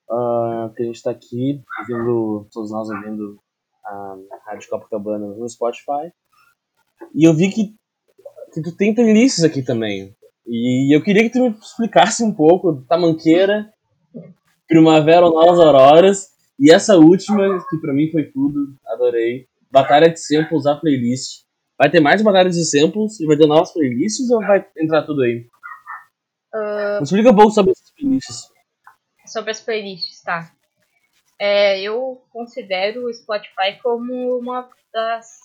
Uh, 0.09 0.73
que 0.73 0.83
a 0.83 0.85
gente 0.85 1.03
tá 1.03 1.11
aqui, 1.11 1.61
ouvindo, 1.79 2.47
todos 2.51 2.71
nós 2.71 2.89
ouvindo 2.89 3.39
a 3.85 4.17
Rádio 4.45 4.69
Copacabana 4.69 5.27
no 5.27 5.49
Spotify. 5.49 6.11
E 7.13 7.27
eu 7.27 7.33
vi 7.33 7.49
que, 7.49 7.75
que 8.53 8.61
tu 8.61 8.75
tem 8.75 8.93
playlists 8.93 9.43
aqui 9.43 9.63
também. 9.63 10.15
E 10.45 10.95
eu 10.95 11.03
queria 11.03 11.23
que 11.23 11.29
tu 11.29 11.39
me 11.39 11.49
explicasse 11.49 12.23
um 12.23 12.33
pouco 12.33 12.83
Tamanqueira, 12.87 13.71
Primavera 14.67 15.25
ou 15.25 15.33
Novas 15.33 15.59
Auroras, 15.59 16.27
e 16.59 16.71
essa 16.71 16.97
última, 16.97 17.63
que 17.69 17.77
pra 17.77 17.93
mim 17.93 18.11
foi 18.11 18.23
tudo, 18.23 18.75
adorei. 18.87 19.47
Batalha 19.71 20.09
de 20.09 20.19
Samples, 20.19 20.65
a 20.65 20.75
playlist. 20.75 21.43
Vai 21.79 21.89
ter 21.89 22.01
mais 22.01 22.21
batalhas 22.21 22.57
de 22.57 22.65
samples 22.65 23.21
e 23.21 23.25
vai 23.25 23.37
ter 23.37 23.47
novas 23.47 23.71
playlists 23.71 24.29
ou 24.29 24.41
vai 24.41 24.67
entrar 24.77 25.03
tudo 25.03 25.21
aí? 25.21 25.47
Uh... 26.53 27.01
explica 27.01 27.31
um 27.31 27.35
pouco 27.35 27.51
sobre 27.51 27.71
essas 27.71 27.89
playlists. 27.91 28.49
Sobre 29.25 29.51
as 29.51 29.61
playlists, 29.61 30.21
tá. 30.21 30.51
É, 31.39 31.79
eu 31.79 32.21
considero 32.31 33.05
o 33.05 33.13
Spotify 33.13 33.79
como 33.81 34.37
uma 34.37 34.69
das. 34.91 35.39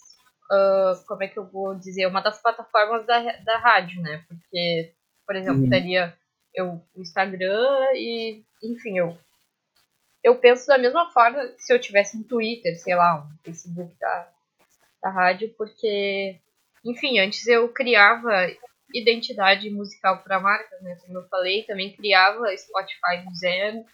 Uh, 0.50 1.06
como 1.06 1.22
é 1.22 1.28
que 1.28 1.38
eu 1.38 1.46
vou 1.46 1.76
dizer? 1.76 2.06
Uma 2.06 2.20
das 2.20 2.42
plataformas 2.42 3.06
da, 3.06 3.20
da 3.20 3.58
rádio, 3.58 4.02
né? 4.02 4.24
Porque, 4.26 4.92
por 5.24 5.36
exemplo, 5.36 5.62
uhum. 5.62 5.70
teria 5.70 6.18
eu, 6.52 6.82
o 6.96 7.00
Instagram 7.00 7.92
e, 7.94 8.42
enfim, 8.60 8.98
eu. 8.98 9.16
Eu 10.22 10.36
penso 10.40 10.66
da 10.66 10.78
mesma 10.78 11.12
forma 11.12 11.38
se 11.58 11.72
eu 11.72 11.80
tivesse 11.80 12.16
um 12.16 12.24
Twitter, 12.24 12.76
sei 12.76 12.96
lá, 12.96 13.24
um 13.24 13.38
Facebook 13.44 13.94
da, 14.00 14.33
da 15.04 15.10
rádio, 15.10 15.54
porque, 15.58 16.40
enfim, 16.82 17.18
antes 17.18 17.46
eu 17.46 17.68
criava 17.68 18.48
identidade 18.94 19.68
musical 19.68 20.22
para 20.22 20.40
marcas, 20.40 20.80
né? 20.80 20.96
Como 21.04 21.18
eu 21.18 21.28
falei, 21.28 21.62
também 21.64 21.94
criava 21.94 22.56
Spotify 22.56 23.22
do 23.22 23.34
zero, 23.34 23.84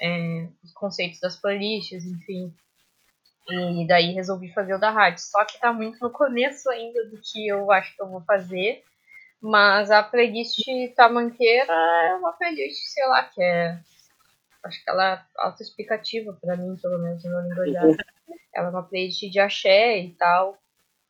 é, 0.00 0.48
os 0.62 0.72
conceitos 0.72 1.18
das 1.18 1.36
playlists, 1.36 2.04
enfim. 2.04 2.54
E 3.50 3.86
daí 3.86 4.12
resolvi 4.12 4.52
fazer 4.52 4.74
o 4.74 4.78
da 4.78 4.90
rádio. 4.90 5.22
Só 5.22 5.44
que 5.44 5.58
tá 5.58 5.72
muito 5.72 5.98
no 6.00 6.10
começo 6.10 6.70
ainda 6.70 7.04
do 7.10 7.20
que 7.20 7.48
eu 7.48 7.70
acho 7.72 7.94
que 7.94 8.02
eu 8.02 8.08
vou 8.08 8.22
fazer. 8.22 8.82
Mas 9.42 9.90
a 9.90 10.02
playlist 10.02 10.64
Tamanqueira 10.96 11.72
é 11.72 12.14
uma 12.14 12.32
playlist, 12.32 12.80
sei 12.86 13.06
lá, 13.06 13.24
que 13.24 13.42
é. 13.42 13.78
Acho 14.64 14.82
que 14.82 14.90
ela 14.90 15.14
é 15.14 15.22
autoexplicativa 15.36 16.32
para 16.40 16.56
mim, 16.56 16.74
pelo 16.80 16.98
menos 16.98 17.22
no 17.22 17.40
linguajar. 17.42 17.84
ela 18.54 18.68
é 18.68 18.70
uma 18.70 18.82
playlist 18.82 19.30
de 19.30 19.38
axé 19.38 19.98
e 19.98 20.14
tal. 20.14 20.56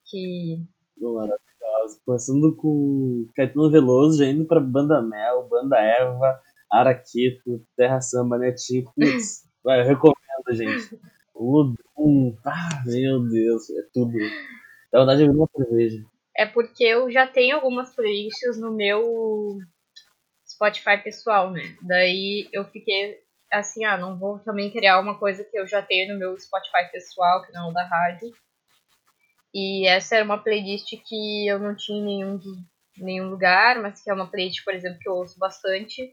Que. 0.05 0.61
Maravilhosa. 0.99 2.01
Começando 2.05 2.57
com 2.57 3.29
Caetano 3.37 3.71
Veloso, 3.71 4.19
já 4.19 4.27
indo 4.27 4.45
pra 4.47 4.59
Banda 4.59 5.01
Mel, 5.01 5.49
Banda 5.49 5.79
Eva, 5.79 6.41
Araquito, 6.71 7.65
Terra 7.77 8.01
Samba, 8.01 8.39
Netinho. 8.39 8.85
Putz, 8.95 9.49
vai, 9.63 9.81
eu 9.81 9.87
recomendo, 9.87 10.17
gente. 10.53 10.99
Ludum. 11.35 12.37
Ah, 12.45 12.83
meu 12.85 13.21
Deus, 13.29 13.71
é 13.71 13.83
tudo. 13.93 14.19
Dá 14.93 15.01
vontade 15.01 15.19
de 15.19 15.25
abrir 15.25 15.39
uma 15.39 15.49
cerveja. 15.57 16.05
É 16.37 16.47
porque 16.47 16.83
eu 16.83 17.11
já 17.11 17.27
tenho 17.27 17.57
algumas 17.57 17.95
playlists 17.95 18.59
no 18.59 18.73
meu 18.73 19.59
Spotify 20.45 20.99
pessoal, 21.03 21.53
né? 21.53 21.77
Daí 21.83 22.49
eu 22.53 22.65
fiquei 22.65 23.24
assim, 23.59 23.85
ah, 23.85 23.97
não 23.97 24.19
vou 24.19 24.39
também 24.39 24.71
criar 24.71 25.01
uma 25.01 25.19
coisa 25.19 25.45
que 25.45 25.59
eu 25.59 25.67
já 25.67 25.83
tenho 25.83 26.13
no 26.13 26.19
meu 26.19 26.39
Spotify 26.39 26.91
pessoal, 26.91 27.45
que 27.45 27.53
não 27.53 27.69
é 27.69 27.71
o 27.71 27.73
da 27.73 27.85
rádio. 27.85 28.33
E 29.55 29.87
essa 29.87 30.17
era 30.17 30.25
uma 30.25 30.43
playlist 30.43 30.93
que 31.05 31.47
eu 31.47 31.59
não 31.59 31.77
tinha 31.77 31.99
em 31.99 32.05
nenhum, 32.05 32.41
nenhum 32.99 33.31
lugar, 33.31 33.81
mas 33.81 34.03
que 34.03 34.11
é 34.11 34.15
uma 34.15 34.27
playlist, 34.27 34.65
por 34.65 34.75
exemplo, 34.75 34.99
que 34.99 35.09
eu 35.09 35.15
ouço 35.15 35.39
bastante. 35.39 36.13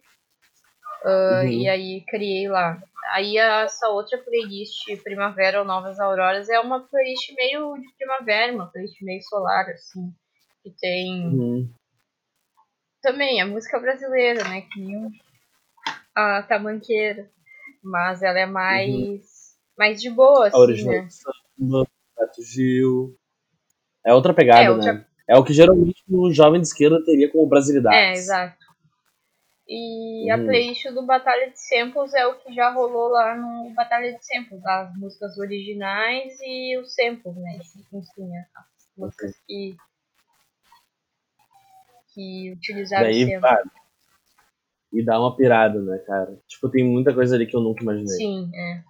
Uh, 1.03 1.41
uhum. 1.41 1.47
E 1.47 1.69
aí 1.69 2.05
criei 2.07 2.47
lá. 2.47 2.81
Aí 3.13 3.37
essa 3.37 3.89
outra 3.89 4.19
playlist, 4.19 4.85
Primavera 5.03 5.59
ou 5.59 5.65
Novas 5.65 5.99
Auroras, 5.99 6.49
é 6.49 6.59
uma 6.59 6.81
playlist 6.87 7.33
meio 7.35 7.75
de 7.77 7.91
primavera, 7.97 8.53
uma 8.53 8.67
playlist 8.67 9.01
meio 9.01 9.21
solar, 9.23 9.67
assim. 9.69 10.13
Que 10.63 10.69
tem. 10.79 11.25
Uhum. 11.25 11.73
Também 13.01 13.41
a 13.41 13.47
música 13.47 13.79
brasileira, 13.79 14.43
né? 14.47 14.61
Que 14.71 14.81
a 16.15 16.43
Tamanqueira. 16.43 17.29
Mas 17.83 18.21
ela 18.21 18.39
é 18.39 18.45
mais. 18.45 18.91
Uhum. 18.91 19.21
mais 19.77 20.01
de 20.01 20.09
boa, 20.09 20.47
assim, 20.47 20.57
a 20.57 20.59
original 20.59 21.03
né? 21.03 21.07
Samba, 21.09 21.87
Gil. 22.39 23.17
É 24.05 24.13
outra 24.13 24.33
pegada, 24.33 24.63
é 24.63 24.69
outra... 24.69 24.93
né? 24.93 25.05
É 25.27 25.37
o 25.37 25.43
que 25.43 25.53
geralmente 25.53 26.03
o 26.09 26.31
jovem 26.31 26.59
de 26.59 26.67
esquerda 26.67 27.03
teria 27.05 27.31
como 27.31 27.47
brasilidade. 27.47 27.95
É, 27.95 28.13
exato. 28.13 28.61
E 29.67 30.29
a 30.29 30.35
uhum. 30.35 30.45
playlist 30.45 30.85
do 30.89 31.05
Batalha 31.05 31.49
de 31.49 31.57
Samples 31.57 32.13
é 32.13 32.27
o 32.27 32.35
que 32.35 32.53
já 32.53 32.69
rolou 32.71 33.07
lá 33.07 33.33
no 33.37 33.73
Batalha 33.73 34.13
de 34.13 34.25
Samples, 34.25 34.65
as 34.65 34.93
músicas 34.97 35.37
originais 35.37 36.37
e 36.41 36.77
os 36.77 36.93
samples, 36.93 37.33
né? 37.37 37.57
Enfim, 37.93 38.29
as 38.53 38.89
músicas 38.97 39.33
que, 39.47 39.77
que 42.13 42.51
utilizaram 42.51 43.05
Daí, 43.05 43.39
pá, 43.39 43.63
E 44.91 45.03
dá 45.03 45.19
uma 45.19 45.35
pirada, 45.35 45.81
né, 45.81 45.97
cara? 45.99 46.37
Tipo, 46.47 46.69
tem 46.69 46.83
muita 46.83 47.13
coisa 47.13 47.35
ali 47.35 47.47
que 47.47 47.55
eu 47.55 47.61
nunca 47.61 47.81
imaginei. 47.81 48.15
Sim, 48.15 48.51
é. 48.53 48.83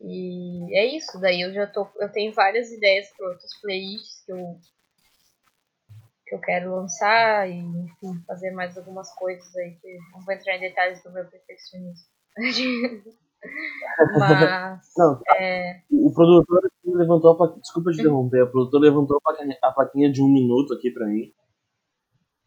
E 0.00 0.76
é 0.76 0.96
isso, 0.96 1.20
daí 1.20 1.42
eu 1.42 1.52
já 1.52 1.66
tô. 1.66 1.86
Eu 2.00 2.10
tenho 2.10 2.32
várias 2.32 2.72
ideias 2.72 3.08
para 3.16 3.28
outras 3.28 3.60
playlists 3.60 4.24
que 4.24 4.32
eu 4.32 4.58
que 6.32 6.36
eu 6.36 6.40
quero 6.40 6.74
lançar 6.74 7.46
e, 7.50 7.58
enfim, 7.58 8.22
fazer 8.26 8.52
mais 8.52 8.76
algumas 8.78 9.14
coisas 9.16 9.54
aí 9.54 9.76
que 9.82 9.98
não 10.12 10.24
vou 10.24 10.34
entrar 10.34 10.56
em 10.56 10.60
detalhes 10.60 11.02
do 11.02 11.12
meu 11.12 11.26
perfeccionismo. 11.26 12.06
Mas. 14.18 14.88
Não, 14.96 15.20
é... 15.36 15.82
O 15.90 16.10
produtor 16.14 16.70
levantou 16.84 17.32
a 17.32 17.36
plaquinha. 17.36 17.60
Desculpa 17.60 17.90
te 17.90 18.00
interromper, 18.00 18.44
o 18.44 18.50
produtor 18.50 18.80
levantou 18.80 19.18
a 19.18 19.20
plaquinha, 19.20 19.58
a 19.62 19.72
plaquinha 19.72 20.10
de 20.10 20.22
um 20.22 20.28
minuto 20.28 20.72
aqui 20.72 20.90
pra 20.90 21.06
mim. 21.06 21.32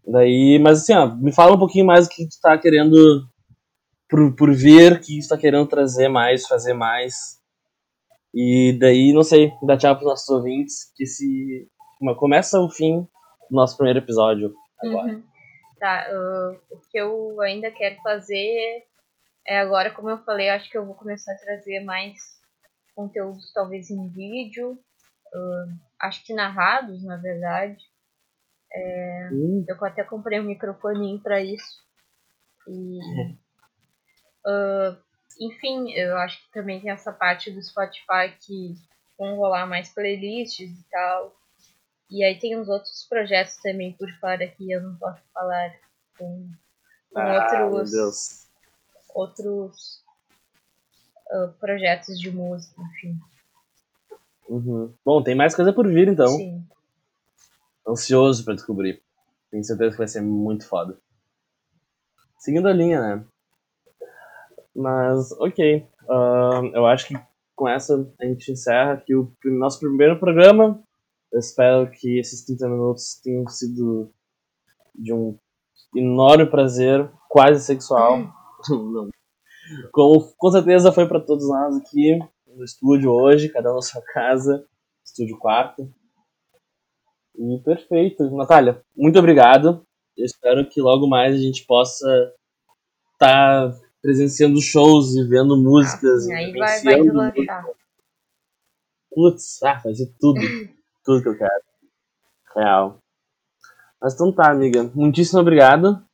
Daí, 0.07 0.59
mas 0.59 0.81
assim, 0.81 0.93
ó, 0.93 1.15
me 1.15 1.33
fala 1.33 1.55
um 1.55 1.59
pouquinho 1.59 1.85
mais 1.85 2.05
o 2.05 2.09
que 2.09 2.27
tu 2.27 2.39
tá 2.41 2.57
querendo 2.57 2.95
por, 4.09 4.35
por 4.35 4.53
vir, 4.53 4.99
que 4.99 5.19
tu 5.19 5.27
tá 5.27 5.37
querendo 5.37 5.67
trazer 5.67 6.07
mais, 6.07 6.47
fazer 6.47 6.73
mais. 6.73 7.39
E 8.33 8.77
daí, 8.79 9.13
não 9.13 9.23
sei, 9.23 9.51
dá 9.63 9.77
tchau 9.77 9.95
pros 9.95 10.09
nossos 10.09 10.29
ouvintes, 10.29 10.91
que 10.95 11.05
se 11.05 11.67
começa 12.17 12.59
o 12.59 12.69
fim 12.69 13.07
nosso 13.49 13.77
primeiro 13.77 13.99
episódio 13.99 14.53
agora. 14.79 15.13
Uhum. 15.13 15.23
Tá, 15.79 16.07
uh, 16.11 16.75
o 16.75 16.79
que 16.89 16.97
eu 16.97 17.41
ainda 17.41 17.71
quero 17.71 17.95
fazer 18.01 18.83
é 19.47 19.59
agora, 19.59 19.91
como 19.91 20.09
eu 20.09 20.17
falei, 20.19 20.49
acho 20.49 20.69
que 20.69 20.77
eu 20.77 20.85
vou 20.85 20.95
começar 20.95 21.33
a 21.33 21.37
trazer 21.37 21.81
mais 21.81 22.15
conteúdos 22.95 23.51
talvez 23.53 23.89
em 23.89 24.07
vídeo, 24.09 24.71
uh, 24.71 25.79
acho 26.01 26.25
que 26.25 26.33
narrados, 26.33 27.03
na 27.03 27.17
verdade. 27.17 27.77
É. 28.77 29.29
Eu 29.69 29.85
até 29.85 30.03
comprei 30.03 30.39
um 30.39 30.43
microfoninho 30.43 31.19
para 31.21 31.41
isso. 31.41 31.81
E 32.67 32.99
uh, 34.45 34.97
enfim, 35.39 35.91
eu 35.91 36.17
acho 36.17 36.43
que 36.43 36.51
também 36.51 36.81
tem 36.81 36.91
essa 36.91 37.13
parte 37.13 37.51
do 37.51 37.61
Spotify 37.61 38.35
que 38.39 38.75
vão 39.17 39.35
rolar 39.37 39.65
mais 39.65 39.93
playlists 39.93 40.69
e 40.69 40.83
tal. 40.89 41.33
E 42.09 42.23
aí 42.23 42.37
tem 42.37 42.57
uns 42.59 42.67
outros 42.67 43.05
projetos 43.09 43.57
também 43.57 43.93
por 43.93 44.09
fora 44.19 44.47
que 44.47 44.71
eu 44.71 44.81
não 44.81 44.95
posso 44.97 45.21
falar 45.33 45.73
com, 46.17 46.49
com 47.11 47.19
Ah, 47.19 47.33
outros, 47.69 47.91
meu 47.91 48.01
Deus. 48.03 48.47
outros 49.13 50.03
ah, 51.31 51.53
projetos 51.59 52.19
de 52.19 52.29
música, 52.29 52.81
enfim. 52.81 53.17
Uhum. 54.47 54.93
Bom, 55.03 55.23
tem 55.23 55.33
mais 55.33 55.55
coisa 55.55 55.73
por 55.73 55.87
vir 55.87 56.07
então. 56.07 56.27
Sim. 56.27 56.63
Ansioso 57.87 58.43
pra 58.43 58.55
descobrir. 58.55 59.01
Tenho 59.51 59.63
certeza 59.63 59.91
que 59.91 59.97
vai 59.97 60.07
ser 60.07 60.21
muito 60.21 60.67
foda. 60.67 60.97
Seguindo 62.37 62.67
a 62.67 62.73
linha, 62.73 63.01
né? 63.01 63.25
Mas, 64.75 65.31
ok. 65.33 65.87
Ahn, 66.09 66.71
eu 66.73 66.85
acho 66.85 67.07
que 67.07 67.15
com 67.55 67.67
essa 67.67 68.11
a 68.19 68.25
gente 68.25 68.51
encerra 68.51 68.93
aqui 68.93 69.15
o 69.15 69.31
nosso 69.45 69.79
primeiro 69.79 70.19
programa. 70.19 70.83
Eu 71.31 71.39
espero 71.39 71.89
que 71.89 72.19
esses 72.19 72.45
30 72.45 72.69
minutos 72.69 73.19
tenham 73.23 73.47
sido 73.47 74.11
de 74.93 75.13
um 75.13 75.37
enorme 75.95 76.45
prazer, 76.45 77.09
quase 77.29 77.63
sexual. 77.63 78.19
Não. 78.69 79.09
Com, 79.91 80.33
com 80.37 80.51
certeza 80.51 80.91
foi 80.91 81.07
para 81.07 81.19
todos 81.19 81.47
nós 81.47 81.75
aqui 81.77 82.19
no 82.47 82.63
estúdio 82.63 83.11
hoje, 83.11 83.49
cada 83.49 83.71
um 83.71 83.75
na 83.75 83.81
sua 83.81 84.01
casa, 84.01 84.65
estúdio 85.03 85.37
quarto. 85.37 85.91
E 87.37 87.59
perfeito. 87.63 88.29
Natália, 88.35 88.81
muito 88.95 89.19
obrigado. 89.19 89.85
Eu 90.17 90.25
espero 90.25 90.67
que 90.67 90.81
logo 90.81 91.07
mais 91.07 91.35
a 91.35 91.37
gente 91.37 91.65
possa 91.65 92.33
estar 93.13 93.73
presenciando 94.01 94.61
shows 94.61 95.15
e 95.15 95.27
vendo 95.27 95.57
músicas. 95.57 96.25
E 96.27 96.29
e 96.29 96.33
aí 96.33 96.51
vai, 96.53 96.81
vai 96.81 97.01
deslanchar. 97.01 97.65
Putz, 99.11 99.63
ah, 99.63 99.81
vai 99.83 99.93
ser 99.93 100.13
tudo. 100.19 100.39
tudo 101.03 101.21
que 101.21 101.29
eu 101.29 101.37
quero. 101.37 101.63
Real. 102.55 102.99
Mas 104.01 104.13
então 104.13 104.31
tá, 104.31 104.51
amiga. 104.51 104.83
Muitíssimo 104.93 105.39
obrigado. 105.39 106.05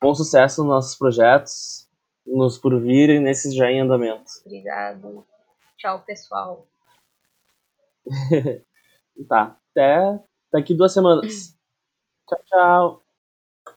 Bom 0.00 0.14
sucesso 0.14 0.62
nos 0.62 0.70
nossos 0.70 0.96
projetos. 0.96 1.88
Nos 2.26 2.56
por 2.58 2.80
vir 2.80 3.10
e 3.10 3.18
nesses 3.18 3.54
já 3.54 3.70
em 3.70 3.80
andamento. 3.80 4.30
Obrigado. 4.44 5.26
Tchau, 5.76 6.02
pessoal. 6.04 6.66
Tá. 9.28 9.59
Até 9.76 10.20
daqui 10.52 10.74
duas 10.74 10.92
semanas. 10.92 11.56
Tchau, 12.28 12.38
tchau. 12.46 13.04